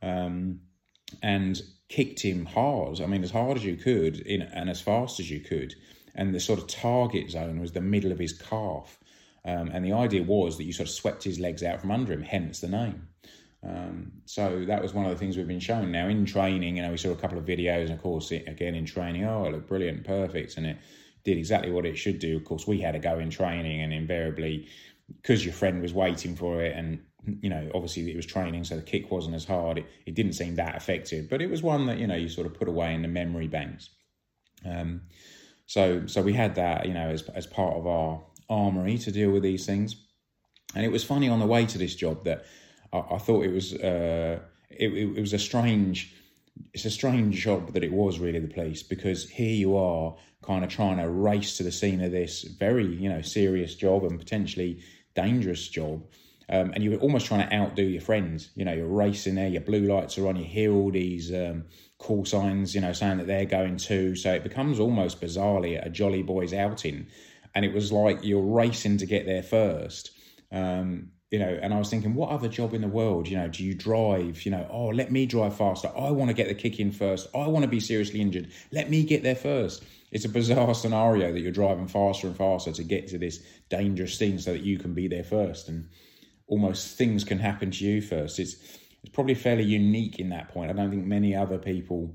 um, 0.00 0.60
and 1.22 1.60
kicked 1.90 2.22
him 2.22 2.46
hard. 2.46 3.02
I 3.02 3.06
mean, 3.06 3.22
as 3.22 3.32
hard 3.32 3.58
as 3.58 3.66
you 3.66 3.76
could 3.76 4.20
in, 4.20 4.40
and 4.40 4.70
as 4.70 4.80
fast 4.80 5.20
as 5.20 5.30
you 5.30 5.40
could 5.40 5.74
and 6.16 6.34
the 6.34 6.40
sort 6.40 6.58
of 6.58 6.66
target 6.66 7.30
zone 7.30 7.60
was 7.60 7.72
the 7.72 7.80
middle 7.80 8.10
of 8.10 8.18
his 8.18 8.32
calf. 8.32 8.98
Um, 9.44 9.70
and 9.72 9.84
the 9.84 9.92
idea 9.92 10.22
was 10.22 10.56
that 10.56 10.64
you 10.64 10.72
sort 10.72 10.88
of 10.88 10.94
swept 10.94 11.22
his 11.22 11.38
legs 11.38 11.62
out 11.62 11.80
from 11.80 11.92
under 11.92 12.12
him, 12.12 12.22
hence 12.22 12.60
the 12.60 12.68
name. 12.68 13.06
Um, 13.62 14.12
so 14.24 14.64
that 14.66 14.82
was 14.82 14.92
one 14.92 15.04
of 15.04 15.10
the 15.10 15.16
things 15.16 15.36
we've 15.36 15.46
been 15.46 15.60
shown. 15.60 15.92
Now 15.92 16.08
in 16.08 16.24
training, 16.24 16.76
you 16.76 16.82
know, 16.82 16.90
we 16.90 16.96
saw 16.96 17.10
a 17.10 17.16
couple 17.16 17.38
of 17.38 17.44
videos, 17.44 17.84
and 17.84 17.92
of 17.92 18.02
course, 18.02 18.32
it, 18.32 18.44
again 18.48 18.74
in 18.74 18.86
training, 18.86 19.24
oh, 19.24 19.44
it 19.44 19.52
looked 19.52 19.68
brilliant, 19.68 20.04
perfect, 20.04 20.56
and 20.56 20.66
it 20.66 20.78
did 21.24 21.36
exactly 21.36 21.70
what 21.70 21.86
it 21.86 21.96
should 21.96 22.18
do. 22.18 22.36
Of 22.36 22.44
course, 22.44 22.66
we 22.66 22.80
had 22.80 22.92
to 22.92 22.98
go 22.98 23.18
in 23.18 23.30
training, 23.30 23.82
and 23.82 23.92
invariably, 23.92 24.68
because 25.20 25.44
your 25.44 25.54
friend 25.54 25.80
was 25.82 25.92
waiting 25.92 26.36
for 26.36 26.62
it, 26.62 26.76
and 26.76 27.00
you 27.40 27.50
know, 27.50 27.68
obviously 27.74 28.10
it 28.10 28.16
was 28.16 28.26
training, 28.26 28.64
so 28.64 28.76
the 28.76 28.82
kick 28.82 29.10
wasn't 29.10 29.34
as 29.34 29.44
hard. 29.44 29.78
It, 29.78 29.86
it 30.06 30.14
didn't 30.14 30.34
seem 30.34 30.54
that 30.56 30.76
effective, 30.76 31.28
but 31.28 31.42
it 31.42 31.50
was 31.50 31.62
one 31.62 31.86
that 31.86 31.98
you 31.98 32.06
know 32.06 32.14
you 32.14 32.28
sort 32.28 32.46
of 32.46 32.54
put 32.54 32.68
away 32.68 32.94
in 32.94 33.02
the 33.02 33.08
memory 33.08 33.48
banks. 33.48 33.90
Um, 34.64 35.02
so 35.66 36.06
so 36.06 36.22
we 36.22 36.32
had 36.32 36.54
that, 36.54 36.86
you 36.86 36.94
know, 36.94 37.08
as 37.08 37.22
as 37.34 37.46
part 37.46 37.74
of 37.74 37.86
our 37.86 38.22
armory 38.48 38.98
to 38.98 39.10
deal 39.10 39.30
with 39.30 39.42
these 39.42 39.66
things. 39.66 39.96
And 40.74 40.84
it 40.84 40.92
was 40.92 41.04
funny 41.04 41.28
on 41.28 41.40
the 41.40 41.46
way 41.46 41.66
to 41.66 41.78
this 41.78 41.94
job 41.94 42.24
that 42.24 42.44
I, 42.92 42.98
I 42.98 43.18
thought 43.18 43.44
it 43.44 43.52
was 43.52 43.74
uh, 43.74 44.40
it, 44.70 44.92
it, 44.92 45.20
was 45.20 45.32
a 45.32 45.38
strange 45.38 46.14
it's 46.72 46.84
a 46.84 46.90
strange 46.90 47.36
job 47.36 47.72
that 47.72 47.84
it 47.84 47.92
was 47.92 48.18
really 48.18 48.38
the 48.38 48.48
police 48.48 48.82
because 48.82 49.28
here 49.28 49.54
you 49.54 49.76
are 49.76 50.14
kind 50.42 50.64
of 50.64 50.70
trying 50.70 50.98
to 50.98 51.08
race 51.08 51.56
to 51.56 51.62
the 51.62 51.72
scene 51.72 52.00
of 52.00 52.12
this 52.12 52.42
very 52.42 52.86
you 52.86 53.08
know 53.08 53.20
serious 53.20 53.74
job 53.74 54.04
and 54.04 54.18
potentially 54.18 54.80
dangerous 55.14 55.68
job 55.68 56.02
um, 56.48 56.72
and 56.74 56.84
you're 56.84 56.98
almost 57.00 57.26
trying 57.26 57.48
to 57.48 57.54
outdo 57.54 57.82
your 57.82 58.00
friends. 58.00 58.50
You 58.54 58.64
know, 58.64 58.72
you're 58.72 58.86
racing 58.86 59.34
there, 59.34 59.48
your 59.48 59.62
blue 59.62 59.80
lights 59.80 60.16
are 60.18 60.28
on, 60.28 60.36
you 60.36 60.44
hear 60.44 60.72
all 60.72 60.90
these 60.90 61.32
um, 61.32 61.64
call 61.98 62.24
signs, 62.24 62.74
you 62.74 62.80
know, 62.80 62.92
saying 62.92 63.18
that 63.18 63.26
they're 63.26 63.46
going 63.46 63.78
too. 63.78 64.14
So 64.14 64.32
it 64.32 64.42
becomes 64.44 64.78
almost 64.78 65.20
bizarrely 65.20 65.84
a 65.84 65.90
Jolly 65.90 66.22
Boys 66.22 66.52
outing. 66.54 67.08
And 67.54 67.64
it 67.64 67.72
was 67.72 67.90
like 67.90 68.20
you're 68.22 68.42
racing 68.42 68.98
to 68.98 69.06
get 69.06 69.26
there 69.26 69.42
first. 69.42 70.10
Um, 70.52 71.10
you 71.30 71.40
know, 71.40 71.58
and 71.60 71.74
I 71.74 71.78
was 71.78 71.90
thinking, 71.90 72.14
what 72.14 72.30
other 72.30 72.48
job 72.48 72.72
in 72.72 72.82
the 72.82 72.88
world, 72.88 73.26
you 73.26 73.36
know, 73.36 73.48
do 73.48 73.64
you 73.64 73.74
drive? 73.74 74.44
You 74.44 74.52
know, 74.52 74.68
oh, 74.70 74.86
let 74.88 75.10
me 75.10 75.26
drive 75.26 75.56
faster. 75.56 75.90
I 75.96 76.10
want 76.10 76.28
to 76.28 76.34
get 76.34 76.46
the 76.46 76.54
kick 76.54 76.78
in 76.78 76.92
first. 76.92 77.28
I 77.34 77.48
want 77.48 77.64
to 77.64 77.68
be 77.68 77.80
seriously 77.80 78.20
injured. 78.20 78.52
Let 78.70 78.88
me 78.88 79.02
get 79.02 79.24
there 79.24 79.34
first. 79.34 79.82
It's 80.12 80.24
a 80.24 80.28
bizarre 80.28 80.72
scenario 80.74 81.32
that 81.32 81.40
you're 81.40 81.50
driving 81.50 81.88
faster 81.88 82.28
and 82.28 82.36
faster 82.36 82.70
to 82.70 82.84
get 82.84 83.08
to 83.08 83.18
this 83.18 83.42
dangerous 83.68 84.16
scene 84.16 84.38
so 84.38 84.52
that 84.52 84.62
you 84.62 84.78
can 84.78 84.94
be 84.94 85.08
there 85.08 85.24
first. 85.24 85.68
And 85.68 85.88
almost 86.46 86.96
things 86.96 87.24
can 87.24 87.38
happen 87.38 87.70
to 87.70 87.84
you 87.84 88.00
first. 88.00 88.38
It's 88.38 88.56
it's 89.02 89.12
probably 89.12 89.34
fairly 89.34 89.64
unique 89.64 90.18
in 90.18 90.30
that 90.30 90.48
point. 90.48 90.70
I 90.70 90.74
don't 90.74 90.90
think 90.90 91.06
many 91.06 91.34
other 91.34 91.58
people 91.58 92.14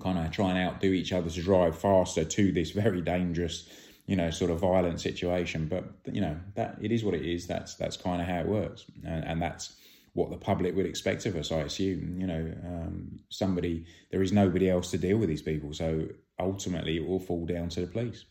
kind 0.00 0.18
of 0.18 0.30
try 0.30 0.50
and 0.50 0.58
outdo 0.58 0.92
each 0.92 1.12
other 1.12 1.30
to 1.30 1.42
drive 1.42 1.78
faster 1.78 2.24
to 2.24 2.52
this 2.52 2.70
very 2.70 3.00
dangerous, 3.00 3.68
you 4.06 4.16
know, 4.16 4.30
sort 4.30 4.50
of 4.50 4.60
violent 4.60 5.00
situation. 5.00 5.66
But 5.66 5.84
you 6.12 6.20
know 6.20 6.36
that 6.54 6.78
it 6.80 6.92
is 6.92 7.04
what 7.04 7.14
it 7.14 7.24
is. 7.24 7.46
That's 7.46 7.74
that's 7.74 7.96
kind 7.96 8.20
of 8.20 8.28
how 8.28 8.40
it 8.40 8.46
works, 8.46 8.84
and, 9.06 9.24
and 9.24 9.42
that's 9.42 9.76
what 10.14 10.30
the 10.30 10.36
public 10.36 10.76
would 10.76 10.86
expect 10.86 11.26
of 11.26 11.34
us. 11.36 11.50
I 11.50 11.60
assume, 11.60 12.20
you 12.20 12.26
know, 12.26 12.54
um, 12.64 13.18
somebody 13.30 13.84
there 14.10 14.22
is 14.22 14.32
nobody 14.32 14.70
else 14.70 14.90
to 14.92 14.98
deal 14.98 15.18
with 15.18 15.28
these 15.28 15.42
people, 15.42 15.72
so 15.72 16.06
ultimately 16.38 16.96
it 16.96 17.06
will 17.06 17.20
fall 17.20 17.46
down 17.46 17.68
to 17.70 17.80
the 17.80 17.86
police. 17.86 18.24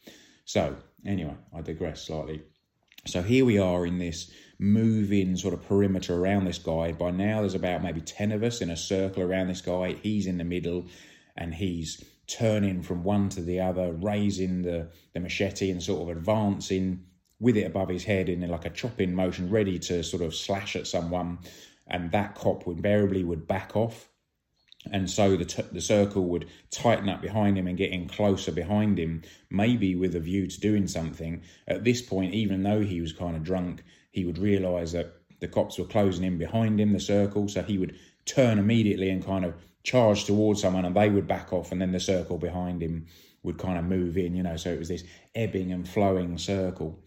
So 0.46 0.76
anyway, 1.06 1.36
I 1.56 1.62
digress 1.62 2.04
slightly. 2.04 2.42
So 3.06 3.22
here 3.22 3.44
we 3.44 3.58
are 3.58 3.86
in 3.86 3.98
this 3.98 4.32
moving 4.64 5.36
sort 5.36 5.54
of 5.54 5.68
perimeter 5.68 6.16
around 6.16 6.46
this 6.46 6.58
guy. 6.58 6.94
By 6.94 7.12
now, 7.12 7.42
there's 7.42 7.54
about 7.54 7.84
maybe 7.84 8.00
10 8.00 8.32
of 8.32 8.44
us 8.44 8.62
in 8.62 8.70
a 8.70 8.78
circle 8.78 9.22
around 9.22 9.48
this 9.50 9.62
guy. 9.62 9.98
He's 10.02 10.26
in 10.26 10.38
the 10.38 10.46
middle 10.46 10.86
and 11.36 11.54
he's 11.54 12.02
turning 12.28 12.82
from 12.82 13.04
one 13.04 13.28
to 13.30 13.42
the 13.42 13.60
other, 13.60 13.92
raising 13.92 14.62
the, 14.62 14.90
the 15.14 15.20
machete 15.20 15.70
and 15.70 15.84
sort 15.84 16.04
of 16.04 16.18
advancing 16.18 17.04
with 17.42 17.58
it 17.58 17.66
above 17.66 17.90
his 17.90 18.06
head 18.06 18.30
in 18.30 18.48
like 18.48 18.64
a 18.64 18.70
chopping 18.70 19.14
motion, 19.14 19.50
ready 19.50 19.78
to 19.80 20.02
sort 20.02 20.24
of 20.24 20.34
slash 20.34 20.78
at 20.78 20.88
someone. 20.88 21.40
And 21.88 22.12
that 22.12 22.36
cop 22.36 22.66
would 22.66 22.78
invariably 22.78 23.26
would 23.26 23.46
back 23.46 23.76
off 23.76 24.10
and 24.92 25.10
so 25.10 25.38
the, 25.38 25.46
t- 25.46 25.64
the 25.72 25.82
circle 25.82 26.26
would 26.26 26.50
tighten 26.70 27.08
up 27.08 27.22
behind 27.22 27.58
him 27.58 27.68
and 27.68 27.78
get 27.78 27.92
in 27.92 28.08
closer 28.08 28.52
behind 28.52 29.00
him, 29.00 29.22
maybe 29.50 29.96
with 29.96 30.16
a 30.16 30.20
view 30.20 30.48
to 30.48 30.60
doing 30.60 30.88
something. 30.88 31.42
At 31.68 31.84
this 31.84 32.02
point, 32.02 32.34
even 32.34 32.64
though 32.64 32.82
he 32.82 33.00
was 33.00 33.14
kind 33.14 33.36
of 33.36 33.44
drunk, 33.44 33.84
he 34.14 34.24
would 34.24 34.38
realise 34.38 34.94
that 34.94 35.14
the 35.42 35.48
cops 35.48 35.78
were 35.78 35.86
closing 35.86 36.24
in 36.24 36.38
behind 36.38 36.80
him, 36.80 36.94
the 36.94 37.00
circle, 37.00 37.50
so 37.50 37.64
he 37.64 37.78
would 37.78 37.98
turn 38.26 38.60
immediately 38.60 39.10
and 39.10 39.26
kind 39.26 39.44
of 39.44 39.56
charge 39.84 40.24
towards 40.24 40.62
someone, 40.62 40.86
and 40.86 40.96
they 40.96 41.10
would 41.10 41.28
back 41.28 41.52
off, 41.52 41.72
and 41.72 41.82
then 41.82 41.92
the 41.92 42.00
circle 42.00 42.38
behind 42.38 42.82
him 42.82 43.08
would 43.42 43.58
kind 43.58 43.78
of 43.78 43.84
move 43.84 44.18
in, 44.18 44.36
you 44.36 44.44
know. 44.44 44.56
So 44.56 44.72
it 44.72 44.80
was 44.80 44.88
this 44.88 45.04
ebbing 45.36 45.74
and 45.74 45.90
flowing 45.90 46.38
circle. 46.38 47.04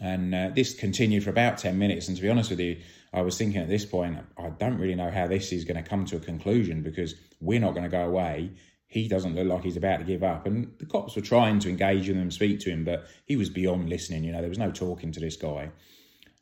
And 0.00 0.34
uh, 0.34 0.50
this 0.54 0.74
continued 0.74 1.24
for 1.24 1.30
about 1.30 1.58
10 1.58 1.78
minutes. 1.78 2.08
And 2.08 2.16
to 2.16 2.22
be 2.22 2.30
honest 2.30 2.50
with 2.50 2.60
you, 2.60 2.78
I 3.12 3.20
was 3.20 3.36
thinking 3.36 3.60
at 3.60 3.68
this 3.68 3.84
point, 3.84 4.18
I 4.38 4.48
don't 4.48 4.78
really 4.78 4.94
know 4.94 5.10
how 5.10 5.26
this 5.26 5.52
is 5.52 5.64
going 5.64 5.82
to 5.82 5.88
come 5.88 6.04
to 6.06 6.16
a 6.16 6.20
conclusion 6.20 6.82
because 6.82 7.14
we're 7.40 7.60
not 7.60 7.74
going 7.74 7.84
to 7.84 7.90
go 7.90 8.06
away. 8.06 8.52
He 8.86 9.08
doesn't 9.08 9.34
look 9.34 9.46
like 9.46 9.64
he's 9.64 9.76
about 9.76 9.98
to 9.98 10.04
give 10.04 10.22
up. 10.22 10.46
And 10.46 10.72
the 10.78 10.86
cops 10.86 11.14
were 11.14 11.22
trying 11.22 11.58
to 11.60 11.68
engage 11.68 12.08
with 12.08 12.16
him, 12.16 12.30
speak 12.30 12.60
to 12.60 12.70
him, 12.70 12.84
but 12.84 13.06
he 13.26 13.36
was 13.36 13.50
beyond 13.50 13.88
listening. 13.88 14.24
You 14.24 14.32
know, 14.32 14.40
there 14.40 14.48
was 14.48 14.58
no 14.58 14.70
talking 14.70 15.12
to 15.12 15.20
this 15.20 15.36
guy. 15.36 15.70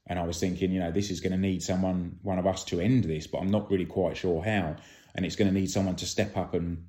And 0.07 0.19
I 0.19 0.25
was 0.25 0.41
thinking, 0.41 0.73
you 0.73 0.81
know, 0.81 0.91
this 0.91 1.11
is 1.11 1.21
going 1.21 1.33
to 1.33 1.39
need 1.39 1.63
someone, 1.63 2.19
one 2.23 2.39
of 2.39 2.47
us 2.47 2.65
to 2.65 2.81
end 2.81 3.05
this, 3.05 3.27
but 3.27 3.39
I'm 3.39 3.51
not 3.51 3.71
really 3.71 3.87
quite 3.87 4.17
sure 4.17 4.43
how. 4.43 4.77
And 5.15 5.25
it's 5.25 5.37
going 5.37 5.49
to 5.49 5.55
need 5.55 5.71
someone 5.71 5.97
to 5.97 6.07
step 6.07 6.37
up 6.37 6.55
and 6.55 6.87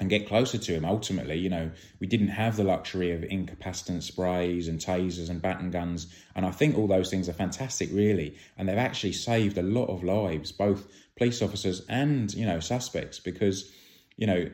and 0.00 0.10
get 0.10 0.26
closer 0.26 0.58
to 0.58 0.72
him. 0.72 0.84
Ultimately, 0.84 1.36
you 1.36 1.48
know, 1.48 1.70
we 2.00 2.08
didn't 2.08 2.28
have 2.28 2.56
the 2.56 2.64
luxury 2.64 3.12
of 3.12 3.22
incapacitant 3.22 4.02
sprays 4.02 4.66
and 4.66 4.80
tasers 4.80 5.30
and 5.30 5.40
baton 5.40 5.70
guns, 5.70 6.12
and 6.34 6.44
I 6.44 6.50
think 6.50 6.76
all 6.76 6.88
those 6.88 7.08
things 7.08 7.28
are 7.28 7.32
fantastic, 7.34 7.88
really, 7.92 8.36
and 8.58 8.68
they've 8.68 8.76
actually 8.76 9.12
saved 9.12 9.58
a 9.58 9.62
lot 9.62 9.86
of 9.86 10.02
lives, 10.02 10.50
both 10.50 10.88
police 11.16 11.40
officers 11.40 11.82
and 11.88 12.34
you 12.34 12.44
know 12.44 12.58
suspects, 12.58 13.20
because 13.20 13.70
you 14.16 14.26
know 14.26 14.50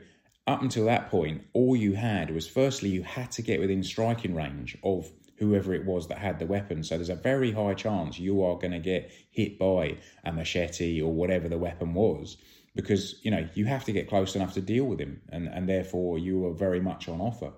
up 0.46 0.62
until 0.62 0.84
that 0.86 1.10
point, 1.10 1.44
all 1.54 1.76
you 1.76 1.94
had 1.94 2.30
was 2.30 2.46
firstly 2.46 2.90
you 2.90 3.02
had 3.02 3.30
to 3.32 3.42
get 3.42 3.60
within 3.60 3.82
striking 3.82 4.34
range 4.34 4.76
of 4.82 5.10
whoever 5.38 5.74
it 5.74 5.84
was 5.84 6.08
that 6.08 6.18
had 6.18 6.38
the 6.38 6.46
weapon. 6.46 6.82
So 6.82 6.96
there's 6.96 7.08
a 7.08 7.14
very 7.14 7.52
high 7.52 7.74
chance 7.74 8.18
you 8.18 8.42
are 8.44 8.56
going 8.56 8.72
to 8.72 8.78
get 8.78 9.10
hit 9.30 9.58
by 9.58 9.98
a 10.24 10.32
machete 10.32 11.00
or 11.00 11.12
whatever 11.12 11.48
the 11.48 11.58
weapon 11.58 11.94
was 11.94 12.36
because 12.78 13.16
you 13.22 13.30
know 13.30 13.44
you 13.54 13.64
have 13.64 13.84
to 13.84 13.92
get 13.92 14.08
close 14.08 14.36
enough 14.36 14.54
to 14.54 14.60
deal 14.60 14.84
with 14.84 15.00
him, 15.00 15.20
and 15.30 15.48
and 15.48 15.68
therefore 15.68 16.18
you 16.18 16.46
are 16.46 16.54
very 16.54 16.80
much 16.80 17.08
on 17.08 17.20
offer. 17.20 17.52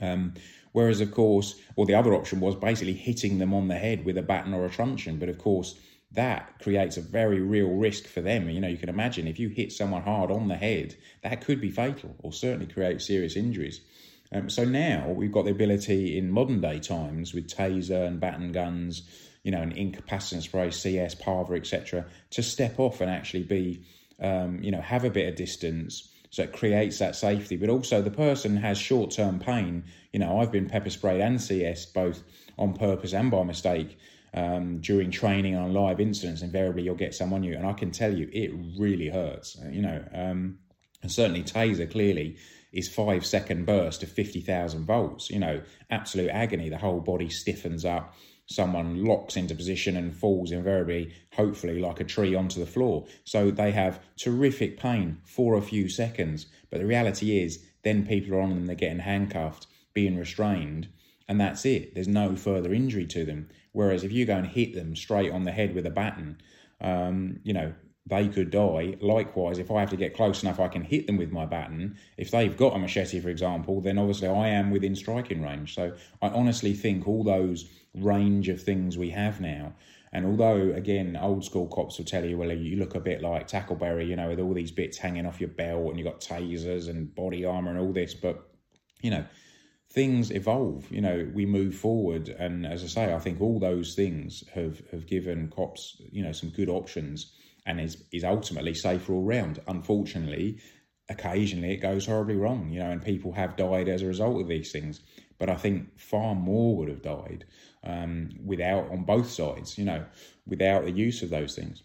Um, 0.00 0.34
whereas, 0.72 1.00
of 1.00 1.10
course, 1.10 1.60
or 1.76 1.84
the 1.84 1.94
other 1.94 2.14
option 2.14 2.40
was 2.40 2.54
basically 2.54 2.94
hitting 2.94 3.38
them 3.38 3.52
on 3.52 3.68
the 3.68 3.76
head 3.76 4.04
with 4.04 4.16
a 4.16 4.22
baton 4.22 4.54
or 4.54 4.64
a 4.64 4.70
truncheon. 4.70 5.18
But 5.18 5.28
of 5.28 5.36
course, 5.36 5.78
that 6.12 6.58
creates 6.60 6.96
a 6.96 7.02
very 7.02 7.40
real 7.40 7.68
risk 7.68 8.06
for 8.06 8.20
them. 8.20 8.48
You 8.48 8.60
know, 8.60 8.68
you 8.68 8.78
can 8.78 8.88
imagine 8.88 9.28
if 9.28 9.38
you 9.38 9.48
hit 9.48 9.72
someone 9.72 10.02
hard 10.02 10.30
on 10.30 10.48
the 10.48 10.56
head, 10.56 10.96
that 11.22 11.42
could 11.42 11.60
be 11.60 11.70
fatal 11.70 12.16
or 12.20 12.32
certainly 12.32 12.72
create 12.72 13.02
serious 13.02 13.36
injuries. 13.36 13.82
Um, 14.32 14.48
so 14.48 14.64
now 14.64 15.08
we've 15.08 15.32
got 15.32 15.44
the 15.44 15.50
ability 15.50 16.16
in 16.16 16.30
modern 16.30 16.60
day 16.60 16.78
times 16.78 17.34
with 17.34 17.48
taser 17.48 18.06
and 18.06 18.20
baton 18.20 18.52
guns, 18.52 19.02
you 19.42 19.50
know, 19.50 19.60
and 19.60 19.72
incapacitant 19.72 20.44
spray, 20.44 20.70
CS, 20.70 21.14
PAVA, 21.16 21.54
etc., 21.54 22.06
to 22.30 22.42
step 22.42 22.78
off 22.78 23.00
and 23.00 23.10
actually 23.10 23.42
be 23.42 23.82
um, 24.20 24.62
you 24.62 24.70
know, 24.70 24.80
have 24.80 25.04
a 25.04 25.10
bit 25.10 25.28
of 25.28 25.34
distance. 25.34 26.08
So 26.30 26.44
it 26.44 26.52
creates 26.52 26.98
that 26.98 27.16
safety, 27.16 27.56
but 27.56 27.68
also 27.68 28.02
the 28.02 28.10
person 28.10 28.56
has 28.58 28.78
short 28.78 29.10
term 29.10 29.38
pain. 29.38 29.84
You 30.12 30.20
know, 30.20 30.38
I've 30.40 30.52
been 30.52 30.68
pepper 30.68 30.90
sprayed 30.90 31.20
and 31.20 31.40
CS 31.40 31.86
both 31.86 32.22
on 32.58 32.74
purpose 32.74 33.12
and 33.14 33.30
by 33.30 33.42
mistake 33.42 33.98
um, 34.34 34.80
during 34.80 35.10
training 35.10 35.56
on 35.56 35.72
live 35.72 36.00
incidents. 36.00 36.42
Invariably, 36.42 36.82
you'll 36.82 36.94
get 36.94 37.14
some 37.14 37.32
on 37.32 37.42
you, 37.42 37.56
and 37.56 37.66
I 37.66 37.72
can 37.72 37.90
tell 37.90 38.14
you 38.14 38.28
it 38.32 38.52
really 38.78 39.08
hurts. 39.08 39.56
You 39.70 39.82
know, 39.82 40.04
um, 40.14 40.58
and 41.02 41.10
certainly 41.10 41.42
taser 41.42 41.90
clearly 41.90 42.36
is 42.72 42.88
five 42.88 43.24
second 43.26 43.66
burst 43.66 44.02
of 44.02 44.10
fifty 44.10 44.40
thousand 44.40 44.84
volts. 44.84 45.30
You 45.30 45.38
know, 45.38 45.62
absolute 45.90 46.30
agony. 46.30 46.68
The 46.68 46.78
whole 46.78 47.00
body 47.00 47.28
stiffens 47.28 47.84
up 47.84 48.14
someone 48.50 49.04
locks 49.04 49.36
into 49.36 49.54
position 49.54 49.96
and 49.96 50.14
falls 50.14 50.50
invariably, 50.50 51.14
hopefully, 51.32 51.78
like 51.78 52.00
a 52.00 52.04
tree 52.04 52.34
onto 52.34 52.58
the 52.58 52.66
floor. 52.66 53.06
So 53.24 53.50
they 53.50 53.70
have 53.70 54.00
terrific 54.18 54.78
pain 54.78 55.18
for 55.24 55.54
a 55.54 55.62
few 55.62 55.88
seconds. 55.88 56.46
But 56.68 56.80
the 56.80 56.86
reality 56.86 57.40
is, 57.42 57.64
then 57.84 58.06
people 58.06 58.34
are 58.34 58.40
on 58.40 58.50
them, 58.50 58.66
they're 58.66 58.76
getting 58.76 58.98
handcuffed, 58.98 59.66
being 59.94 60.18
restrained, 60.18 60.88
and 61.28 61.40
that's 61.40 61.64
it. 61.64 61.94
There's 61.94 62.08
no 62.08 62.34
further 62.34 62.74
injury 62.74 63.06
to 63.06 63.24
them. 63.24 63.48
Whereas 63.72 64.02
if 64.02 64.10
you 64.10 64.26
go 64.26 64.36
and 64.36 64.46
hit 64.46 64.74
them 64.74 64.96
straight 64.96 65.30
on 65.30 65.44
the 65.44 65.52
head 65.52 65.74
with 65.74 65.86
a 65.86 65.90
baton, 65.90 66.38
um, 66.80 67.38
you 67.44 67.52
know, 67.52 67.72
they 68.10 68.28
could 68.28 68.50
die. 68.50 68.96
Likewise, 69.00 69.58
if 69.58 69.70
I 69.70 69.80
have 69.80 69.90
to 69.90 69.96
get 69.96 70.14
close 70.14 70.42
enough, 70.42 70.60
I 70.60 70.68
can 70.68 70.82
hit 70.82 71.06
them 71.06 71.16
with 71.16 71.32
my 71.32 71.46
baton. 71.46 71.96
If 72.16 72.30
they've 72.30 72.56
got 72.56 72.74
a 72.74 72.78
machete, 72.78 73.20
for 73.20 73.30
example, 73.30 73.80
then 73.80 73.98
obviously 73.98 74.28
I 74.28 74.48
am 74.48 74.70
within 74.70 74.94
striking 74.94 75.42
range. 75.42 75.74
So 75.74 75.94
I 76.20 76.28
honestly 76.28 76.74
think 76.74 77.08
all 77.08 77.24
those 77.24 77.70
range 77.94 78.48
of 78.48 78.62
things 78.62 78.98
we 78.98 79.10
have 79.10 79.40
now. 79.40 79.72
And 80.12 80.26
although, 80.26 80.72
again, 80.72 81.16
old 81.20 81.44
school 81.44 81.68
cops 81.68 81.98
will 81.98 82.04
tell 82.04 82.24
you, 82.24 82.36
well, 82.36 82.50
you 82.52 82.76
look 82.76 82.96
a 82.96 83.00
bit 83.00 83.22
like 83.22 83.46
Tackleberry, 83.46 84.08
you 84.08 84.16
know, 84.16 84.28
with 84.28 84.40
all 84.40 84.54
these 84.54 84.72
bits 84.72 84.98
hanging 84.98 85.24
off 85.24 85.40
your 85.40 85.50
belt 85.50 85.88
and 85.88 85.98
you've 85.98 86.08
got 86.08 86.20
tasers 86.20 86.88
and 86.88 87.14
body 87.14 87.44
armor 87.44 87.70
and 87.70 87.78
all 87.78 87.92
this, 87.92 88.12
but, 88.12 88.50
you 89.02 89.10
know, 89.10 89.24
things 89.92 90.32
evolve, 90.32 90.90
you 90.90 91.00
know, 91.00 91.30
we 91.32 91.46
move 91.46 91.76
forward. 91.76 92.28
And 92.28 92.66
as 92.66 92.82
I 92.82 92.86
say, 92.86 93.14
I 93.14 93.20
think 93.20 93.40
all 93.40 93.60
those 93.60 93.94
things 93.94 94.42
have, 94.52 94.82
have 94.90 95.06
given 95.06 95.48
cops, 95.48 96.00
you 96.10 96.24
know, 96.24 96.32
some 96.32 96.50
good 96.50 96.68
options 96.68 97.32
and 97.66 97.80
is, 97.80 98.02
is 98.12 98.24
ultimately 98.24 98.74
safer 98.74 99.12
all 99.12 99.24
round. 99.24 99.60
Unfortunately, 99.66 100.58
occasionally 101.08 101.72
it 101.72 101.78
goes 101.78 102.06
horribly 102.06 102.36
wrong, 102.36 102.70
you 102.70 102.78
know, 102.78 102.90
and 102.90 103.04
people 103.04 103.32
have 103.32 103.56
died 103.56 103.88
as 103.88 104.02
a 104.02 104.06
result 104.06 104.40
of 104.40 104.48
these 104.48 104.72
things. 104.72 105.00
But 105.38 105.50
I 105.50 105.56
think 105.56 105.98
far 105.98 106.34
more 106.34 106.76
would 106.76 106.88
have 106.88 107.02
died 107.02 107.46
um, 107.82 108.30
without, 108.44 108.90
on 108.90 109.04
both 109.04 109.30
sides, 109.30 109.78
you 109.78 109.84
know, 109.84 110.04
without 110.46 110.84
the 110.84 110.90
use 110.90 111.22
of 111.22 111.30
those 111.30 111.54
things. 111.54 111.82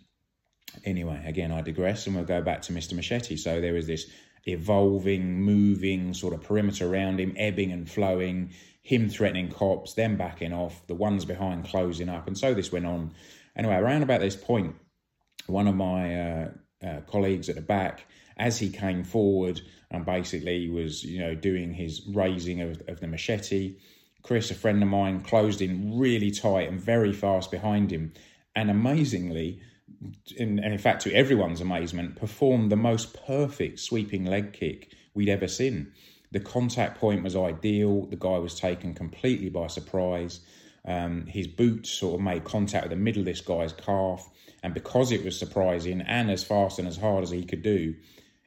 Anyway, 0.83 1.21
again, 1.25 1.51
I 1.51 1.61
digress 1.61 2.05
and 2.05 2.15
we'll 2.15 2.25
go 2.25 2.41
back 2.41 2.61
to 2.63 2.73
Mr. 2.73 2.93
Machete. 2.93 3.37
So 3.37 3.61
there 3.61 3.77
is 3.77 3.87
this 3.87 4.09
evolving, 4.45 5.41
moving 5.41 6.13
sort 6.13 6.33
of 6.33 6.43
perimeter 6.43 6.93
around 6.93 7.19
him, 7.19 7.33
ebbing 7.37 7.71
and 7.71 7.89
flowing, 7.89 8.51
him 8.81 9.09
threatening 9.09 9.49
cops, 9.49 9.93
them 9.93 10.17
backing 10.17 10.53
off, 10.53 10.85
the 10.87 10.95
ones 10.95 11.25
behind 11.25 11.65
closing 11.65 12.09
up. 12.09 12.27
And 12.27 12.37
so 12.37 12.53
this 12.53 12.71
went 12.71 12.85
on. 12.85 13.13
Anyway, 13.55 13.75
around 13.75 14.03
about 14.03 14.19
this 14.19 14.35
point, 14.35 14.75
one 15.47 15.67
of 15.67 15.75
my 15.75 16.21
uh, 16.21 16.49
uh, 16.85 17.01
colleagues 17.01 17.49
at 17.49 17.55
the 17.55 17.61
back, 17.61 18.05
as 18.37 18.59
he 18.59 18.69
came 18.69 19.03
forward 19.03 19.61
and 19.91 20.05
basically 20.05 20.69
was, 20.69 21.03
you 21.03 21.19
know, 21.19 21.35
doing 21.35 21.73
his 21.73 22.01
raising 22.13 22.61
of, 22.61 22.81
of 22.87 22.99
the 22.99 23.07
machete, 23.07 23.77
Chris, 24.23 24.51
a 24.51 24.55
friend 24.55 24.81
of 24.81 24.89
mine, 24.89 25.21
closed 25.21 25.61
in 25.61 25.97
really 25.97 26.31
tight 26.31 26.67
and 26.67 26.81
very 26.81 27.13
fast 27.13 27.51
behind 27.51 27.91
him. 27.91 28.11
And 28.55 28.71
amazingly, 28.71 29.61
in, 30.35 30.59
and 30.59 30.73
in 30.73 30.79
fact, 30.79 31.03
to 31.03 31.13
everyone's 31.13 31.61
amazement, 31.61 32.15
performed 32.15 32.71
the 32.71 32.75
most 32.75 33.25
perfect 33.25 33.79
sweeping 33.79 34.25
leg 34.25 34.51
kick 34.53 34.93
we'd 35.13 35.29
ever 35.29 35.47
seen. 35.47 35.91
The 36.31 36.39
contact 36.39 36.99
point 36.99 37.23
was 37.23 37.35
ideal. 37.35 38.07
The 38.07 38.15
guy 38.15 38.37
was 38.39 38.59
taken 38.59 38.93
completely 38.93 39.49
by 39.49 39.67
surprise. 39.67 40.39
Um, 40.85 41.25
his 41.27 41.47
boot 41.47 41.87
sort 41.87 42.15
of 42.15 42.21
made 42.21 42.43
contact 42.43 42.85
with 42.85 42.91
the 42.91 43.03
middle 43.03 43.21
of 43.21 43.25
this 43.25 43.41
guy's 43.41 43.73
calf. 43.73 44.29
And 44.65 44.73
because 44.73 45.11
it 45.11 45.23
was 45.23 45.37
surprising 45.37 46.01
and 46.01 46.31
as 46.31 46.43
fast 46.43 46.79
and 46.79 46.87
as 46.87 46.97
hard 46.97 47.21
as 47.23 47.29
he 47.29 47.45
could 47.45 47.61
do, 47.61 47.93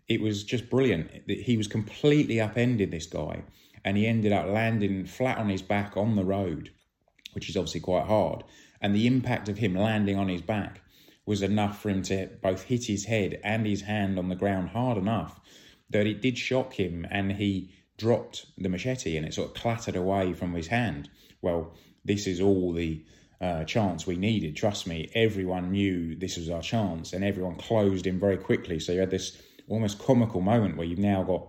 it 0.08 0.20
was 0.20 0.42
just 0.42 0.68
brilliant. 0.68 1.08
He 1.28 1.56
was 1.56 1.68
completely 1.68 2.40
upended, 2.40 2.90
this 2.90 3.06
guy, 3.06 3.44
and 3.84 3.96
he 3.96 4.04
ended 4.04 4.32
up 4.32 4.48
landing 4.48 5.06
flat 5.06 5.38
on 5.38 5.48
his 5.48 5.62
back 5.62 5.96
on 5.96 6.16
the 6.16 6.24
road, 6.24 6.72
which 7.34 7.48
is 7.48 7.56
obviously 7.56 7.82
quite 7.82 8.06
hard. 8.06 8.42
And 8.80 8.96
the 8.96 9.06
impact 9.06 9.48
of 9.48 9.58
him 9.58 9.76
landing 9.76 10.18
on 10.18 10.28
his 10.28 10.42
back 10.42 10.80
was 11.24 11.40
enough 11.40 11.80
for 11.80 11.88
him 11.88 12.02
to 12.02 12.28
both 12.42 12.64
hit 12.64 12.86
his 12.86 13.04
head 13.04 13.38
and 13.44 13.64
his 13.64 13.82
hand 13.82 14.18
on 14.18 14.28
the 14.28 14.34
ground 14.34 14.70
hard 14.70 14.98
enough 14.98 15.38
that 15.88 16.08
it 16.08 16.20
did 16.20 16.36
shock 16.36 16.74
him 16.74 17.06
and 17.12 17.30
he 17.30 17.70
dropped 17.96 18.46
the 18.58 18.68
machete 18.68 19.16
and 19.16 19.24
it 19.24 19.34
sort 19.34 19.50
of 19.50 19.54
clattered 19.54 19.94
away 19.94 20.32
from 20.32 20.52
his 20.54 20.66
hand. 20.66 21.08
Well, 21.42 21.74
this 22.04 22.26
is 22.26 22.40
all 22.40 22.72
the 22.72 23.04
uh, 23.40 23.64
chance 23.64 24.06
we 24.06 24.16
needed. 24.16 24.56
Trust 24.56 24.86
me, 24.86 25.10
everyone 25.14 25.70
knew 25.70 26.14
this 26.16 26.36
was 26.36 26.50
our 26.50 26.62
chance, 26.62 27.12
and 27.12 27.24
everyone 27.24 27.56
closed 27.56 28.06
in 28.06 28.18
very 28.18 28.36
quickly. 28.36 28.80
So 28.80 28.92
you 28.92 29.00
had 29.00 29.10
this 29.10 29.40
almost 29.68 29.98
comical 29.98 30.40
moment 30.40 30.76
where 30.76 30.86
you've 30.86 30.98
now 30.98 31.22
got 31.22 31.48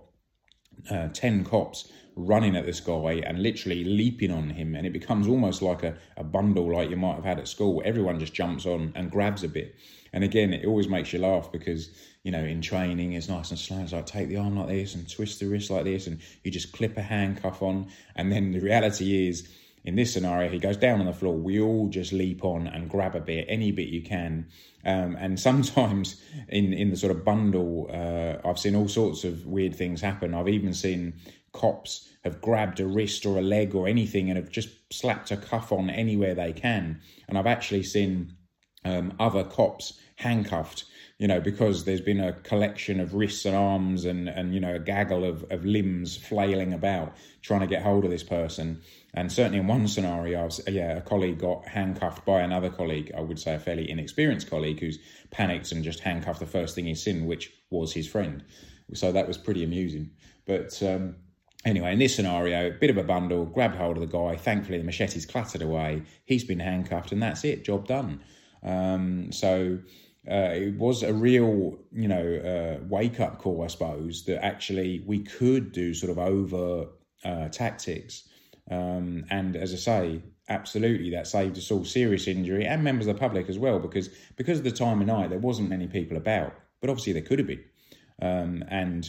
uh, 0.90 1.08
10 1.08 1.44
cops 1.44 1.90
running 2.16 2.56
at 2.56 2.66
this 2.66 2.80
guy 2.80 3.22
and 3.26 3.42
literally 3.42 3.84
leaping 3.84 4.30
on 4.30 4.50
him, 4.50 4.74
and 4.74 4.86
it 4.86 4.92
becomes 4.92 5.26
almost 5.26 5.62
like 5.62 5.82
a, 5.82 5.96
a 6.16 6.24
bundle 6.24 6.72
like 6.72 6.90
you 6.90 6.96
might 6.96 7.14
have 7.14 7.24
had 7.24 7.38
at 7.38 7.48
school. 7.48 7.82
Everyone 7.84 8.18
just 8.18 8.34
jumps 8.34 8.66
on 8.66 8.92
and 8.94 9.10
grabs 9.10 9.42
a 9.42 9.48
bit. 9.48 9.74
And 10.12 10.24
again, 10.24 10.52
it 10.52 10.66
always 10.66 10.88
makes 10.88 11.12
you 11.12 11.20
laugh 11.20 11.52
because, 11.52 11.90
you 12.24 12.32
know, 12.32 12.42
in 12.42 12.60
training, 12.60 13.12
it's 13.12 13.28
nice 13.28 13.50
and 13.50 13.58
slow. 13.58 13.78
It's 13.78 13.92
like 13.92 14.06
take 14.06 14.28
the 14.28 14.36
arm 14.36 14.58
like 14.58 14.68
this 14.68 14.94
and 14.94 15.08
twist 15.08 15.40
the 15.40 15.46
wrist 15.46 15.70
like 15.70 15.84
this, 15.84 16.06
and 16.06 16.20
you 16.44 16.50
just 16.50 16.72
clip 16.72 16.96
a 16.96 17.02
handcuff 17.02 17.62
on. 17.62 17.88
And 18.16 18.30
then 18.30 18.52
the 18.52 18.60
reality 18.60 19.28
is, 19.28 19.48
in 19.84 19.96
this 19.96 20.12
scenario, 20.12 20.50
he 20.50 20.58
goes 20.58 20.76
down 20.76 21.00
on 21.00 21.06
the 21.06 21.12
floor. 21.12 21.34
We 21.34 21.60
all 21.60 21.88
just 21.88 22.12
leap 22.12 22.44
on 22.44 22.66
and 22.66 22.88
grab 22.88 23.14
a 23.14 23.20
bit, 23.20 23.46
any 23.48 23.72
bit 23.72 23.88
you 23.88 24.02
can. 24.02 24.46
Um, 24.84 25.16
and 25.16 25.40
sometimes 25.40 26.22
in, 26.48 26.72
in 26.72 26.90
the 26.90 26.96
sort 26.96 27.12
of 27.12 27.24
bundle, 27.24 27.90
uh, 27.92 28.46
I've 28.46 28.58
seen 28.58 28.74
all 28.74 28.88
sorts 28.88 29.24
of 29.24 29.46
weird 29.46 29.74
things 29.74 30.00
happen. 30.00 30.34
I've 30.34 30.48
even 30.48 30.74
seen 30.74 31.14
cops 31.52 32.08
have 32.24 32.40
grabbed 32.40 32.80
a 32.80 32.86
wrist 32.86 33.24
or 33.24 33.38
a 33.38 33.42
leg 33.42 33.74
or 33.74 33.88
anything 33.88 34.28
and 34.28 34.36
have 34.36 34.50
just 34.50 34.68
slapped 34.92 35.30
a 35.30 35.36
cuff 35.36 35.72
on 35.72 35.88
anywhere 35.88 36.34
they 36.34 36.52
can. 36.52 37.00
And 37.28 37.38
I've 37.38 37.46
actually 37.46 37.82
seen 37.82 38.36
um, 38.84 39.14
other 39.18 39.44
cops 39.44 39.98
handcuffed 40.16 40.84
you 41.20 41.28
know, 41.28 41.38
because 41.38 41.84
there's 41.84 42.00
been 42.00 42.18
a 42.18 42.32
collection 42.32 42.98
of 42.98 43.12
wrists 43.12 43.44
and 43.44 43.54
arms 43.54 44.06
and, 44.06 44.26
and 44.26 44.54
you 44.54 44.58
know, 44.58 44.74
a 44.74 44.78
gaggle 44.78 45.22
of, 45.22 45.44
of 45.50 45.66
limbs 45.66 46.16
flailing 46.16 46.72
about 46.72 47.14
trying 47.42 47.60
to 47.60 47.66
get 47.66 47.82
hold 47.82 48.06
of 48.06 48.10
this 48.10 48.22
person. 48.22 48.80
And 49.12 49.30
certainly 49.30 49.58
in 49.58 49.66
one 49.66 49.86
scenario, 49.86 50.40
I 50.40 50.44
was, 50.44 50.62
yeah, 50.66 50.96
a 50.96 51.02
colleague 51.02 51.38
got 51.38 51.66
handcuffed 51.66 52.24
by 52.24 52.40
another 52.40 52.70
colleague, 52.70 53.12
I 53.14 53.20
would 53.20 53.38
say 53.38 53.54
a 53.54 53.58
fairly 53.58 53.90
inexperienced 53.90 54.48
colleague 54.48 54.80
who's 54.80 54.98
panicked 55.30 55.70
and 55.72 55.84
just 55.84 56.00
handcuffed 56.00 56.40
the 56.40 56.46
first 56.46 56.74
thing 56.74 56.86
he's 56.86 57.02
seen, 57.02 57.26
which 57.26 57.52
was 57.68 57.92
his 57.92 58.08
friend. 58.08 58.42
So 58.94 59.12
that 59.12 59.28
was 59.28 59.36
pretty 59.36 59.62
amusing. 59.62 60.12
But 60.46 60.82
um, 60.82 61.16
anyway, 61.66 61.92
in 61.92 61.98
this 61.98 62.16
scenario, 62.16 62.68
a 62.68 62.70
bit 62.70 62.88
of 62.88 62.96
a 62.96 63.04
bundle, 63.04 63.44
grabbed 63.44 63.76
hold 63.76 63.98
of 63.98 64.00
the 64.00 64.18
guy. 64.18 64.36
Thankfully, 64.36 64.78
the 64.78 64.84
machete's 64.84 65.26
clattered 65.26 65.60
away. 65.60 66.02
He's 66.24 66.44
been 66.44 66.60
handcuffed, 66.60 67.12
and 67.12 67.22
that's 67.22 67.44
it, 67.44 67.62
job 67.62 67.86
done. 67.86 68.22
Um, 68.62 69.32
so 69.32 69.80
uh, 70.28 70.52
it 70.52 70.74
was 70.76 71.02
a 71.02 71.12
real, 71.12 71.78
you 71.92 72.08
know, 72.08 72.34
uh, 72.36 72.84
wake 72.88 73.20
up 73.20 73.38
call, 73.38 73.62
I 73.62 73.68
suppose, 73.68 74.24
that 74.24 74.44
actually 74.44 75.02
we 75.06 75.20
could 75.20 75.72
do 75.72 75.94
sort 75.94 76.10
of 76.10 76.18
over 76.18 76.88
uh, 77.24 77.48
tactics. 77.48 78.28
Um, 78.70 79.24
and 79.30 79.56
as 79.56 79.72
I 79.72 79.76
say, 79.76 80.22
absolutely, 80.48 81.10
that 81.10 81.26
saved 81.26 81.56
us 81.56 81.70
all 81.70 81.84
serious 81.84 82.28
injury 82.28 82.66
and 82.66 82.84
members 82.84 83.06
of 83.06 83.14
the 83.14 83.20
public 83.20 83.48
as 83.48 83.58
well, 83.58 83.78
because 83.78 84.08
because 84.36 84.58
of 84.58 84.64
the 84.64 84.70
time 84.70 85.00
of 85.00 85.06
night, 85.06 85.30
there 85.30 85.38
wasn't 85.38 85.70
many 85.70 85.86
people 85.86 86.16
about, 86.16 86.54
but 86.80 86.90
obviously 86.90 87.14
there 87.14 87.22
could 87.22 87.38
have 87.38 87.48
been. 87.48 87.64
Um, 88.20 88.62
and 88.68 89.08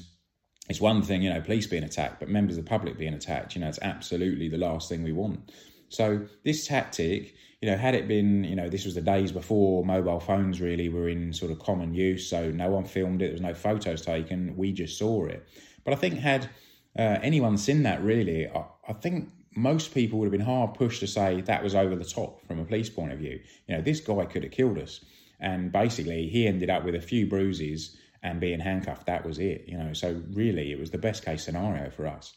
it's 0.70 0.80
one 0.80 1.02
thing, 1.02 1.22
you 1.22 1.30
know, 1.34 1.42
police 1.42 1.68
being 1.68 1.84
attacked, 1.84 2.22
but 2.22 2.30
members 2.30 2.58
of 2.58 2.64
the 2.64 2.70
public 2.70 2.98
being 2.98 3.14
attacked, 3.14 3.56
you 3.56 3.62
know, 3.62 3.68
it's 3.68 3.80
absolutely 3.82 4.48
the 4.48 4.58
last 4.58 4.88
thing 4.88 5.04
we 5.04 5.12
want. 5.12 5.52
So 5.92 6.26
this 6.44 6.68
tactic, 6.68 7.36
you 7.62 7.70
know, 7.70 7.78
had 7.78 7.96
it 7.96 8.08
been, 8.08 8.44
you 8.46 8.56
know, 8.56 8.70
this 8.70 8.86
was 8.86 8.96
the 8.96 9.02
days 9.02 9.32
before 9.32 9.86
mobile 9.86 10.20
phones 10.20 10.62
really 10.62 10.90
were 10.90 11.10
in 11.10 11.34
sort 11.34 11.52
of 11.52 11.60
common 11.60 11.94
use, 11.94 12.28
so 12.28 12.50
no 12.50 12.70
one 12.70 12.86
filmed 12.86 13.22
it, 13.22 13.26
there 13.26 13.34
was 13.34 13.42
no 13.42 13.54
photos 13.54 14.02
taken, 14.02 14.56
we 14.56 14.72
just 14.72 14.98
saw 14.98 15.26
it. 15.26 15.46
But 15.84 15.94
I 15.94 15.98
think 15.98 16.20
had 16.20 16.50
uh, 16.98 17.20
anyone 17.22 17.58
seen 17.58 17.84
that 17.84 18.02
really, 18.02 18.48
I, 18.48 18.64
I 18.88 18.94
think 18.94 19.30
most 19.54 19.94
people 19.94 20.18
would 20.20 20.26
have 20.26 20.32
been 20.32 20.40
hard 20.42 20.76
pushed 20.76 21.02
to 21.02 21.08
say 21.08 21.42
that 21.42 21.62
was 21.62 21.76
over 21.76 21.96
the 21.96 22.06
top 22.06 22.46
from 22.48 22.60
a 22.60 22.66
police 22.66 22.90
point 22.90 23.12
of 23.12 23.20
view. 23.20 23.40
You 23.68 23.76
know, 23.76 23.82
this 23.82 24.00
guy 24.00 24.26
could 24.26 24.44
have 24.44 24.52
killed 24.54 24.78
us. 24.78 25.04
And 25.42 25.72
basically, 25.72 26.28
he 26.30 26.48
ended 26.48 26.70
up 26.70 26.86
with 26.86 26.96
a 26.96 27.02
few 27.02 27.28
bruises 27.28 27.98
and 28.24 28.40
being 28.40 28.60
handcuffed. 28.60 29.08
That 29.08 29.26
was 29.26 29.40
it, 29.40 29.66
you 29.68 29.78
know. 29.78 29.92
So, 29.94 30.22
really, 30.32 30.72
it 30.72 30.80
was 30.80 30.92
the 30.92 31.00
best 31.00 31.26
case 31.26 31.44
scenario 31.44 31.90
for 31.90 32.08
us. 32.08 32.34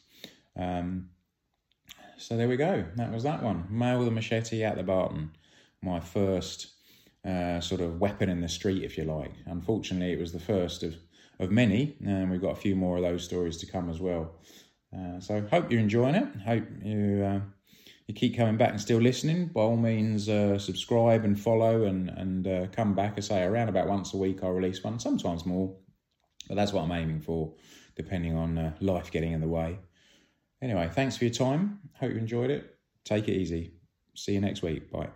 Um, 0.56 1.10
so 2.16 2.36
there 2.36 2.48
we 2.48 2.56
go. 2.56 2.84
That 2.96 3.12
was 3.12 3.22
that 3.24 3.42
one. 3.42 3.66
Male 3.70 3.98
with 3.98 4.08
a 4.08 4.10
machete 4.10 4.62
at 4.62 4.76
the 4.76 4.82
Barton. 4.82 5.30
My 5.82 6.00
first 6.00 6.68
uh, 7.24 7.60
sort 7.60 7.80
of 7.80 8.00
weapon 8.00 8.28
in 8.28 8.40
the 8.40 8.48
street, 8.48 8.82
if 8.82 8.96
you 8.98 9.04
like. 9.04 9.32
Unfortunately, 9.46 10.12
it 10.12 10.20
was 10.20 10.32
the 10.32 10.40
first 10.40 10.82
of, 10.82 10.96
of 11.38 11.50
many, 11.50 11.96
and 12.04 12.30
we've 12.30 12.40
got 12.40 12.52
a 12.52 12.60
few 12.60 12.76
more 12.76 12.96
of 12.96 13.02
those 13.02 13.24
stories 13.24 13.56
to 13.58 13.66
come 13.66 13.88
as 13.90 14.00
well. 14.00 14.32
Uh, 14.94 15.20
so 15.20 15.46
hope 15.50 15.70
you're 15.70 15.80
enjoying 15.80 16.14
it. 16.14 16.28
Hope 16.44 16.64
you 16.82 17.24
uh, 17.24 17.40
you 18.06 18.14
keep 18.14 18.36
coming 18.36 18.56
back 18.56 18.70
and 18.70 18.80
still 18.80 19.00
listening. 19.00 19.46
By 19.46 19.62
all 19.62 19.76
means, 19.76 20.28
uh, 20.28 20.58
subscribe 20.58 21.24
and 21.24 21.38
follow, 21.38 21.84
and 21.84 22.10
and 22.10 22.46
uh, 22.46 22.66
come 22.68 22.94
back. 22.94 23.14
I 23.16 23.20
say 23.20 23.42
around 23.42 23.68
about 23.68 23.88
once 23.88 24.14
a 24.14 24.16
week 24.16 24.42
I'll 24.42 24.52
release 24.52 24.84
one, 24.84 24.98
sometimes 24.98 25.44
more, 25.46 25.74
but 26.48 26.54
that's 26.54 26.72
what 26.72 26.82
I'm 26.82 26.92
aiming 26.92 27.22
for, 27.22 27.52
depending 27.96 28.36
on 28.36 28.58
uh, 28.58 28.74
life 28.80 29.10
getting 29.10 29.32
in 29.32 29.40
the 29.40 29.48
way. 29.48 29.78
Anyway, 30.64 30.88
thanks 30.90 31.14
for 31.14 31.26
your 31.26 31.34
time. 31.34 31.78
Hope 32.00 32.12
you 32.12 32.16
enjoyed 32.16 32.50
it. 32.50 32.76
Take 33.04 33.28
it 33.28 33.34
easy. 33.34 33.74
See 34.14 34.32
you 34.32 34.40
next 34.40 34.62
week. 34.62 34.90
Bye. 34.90 35.10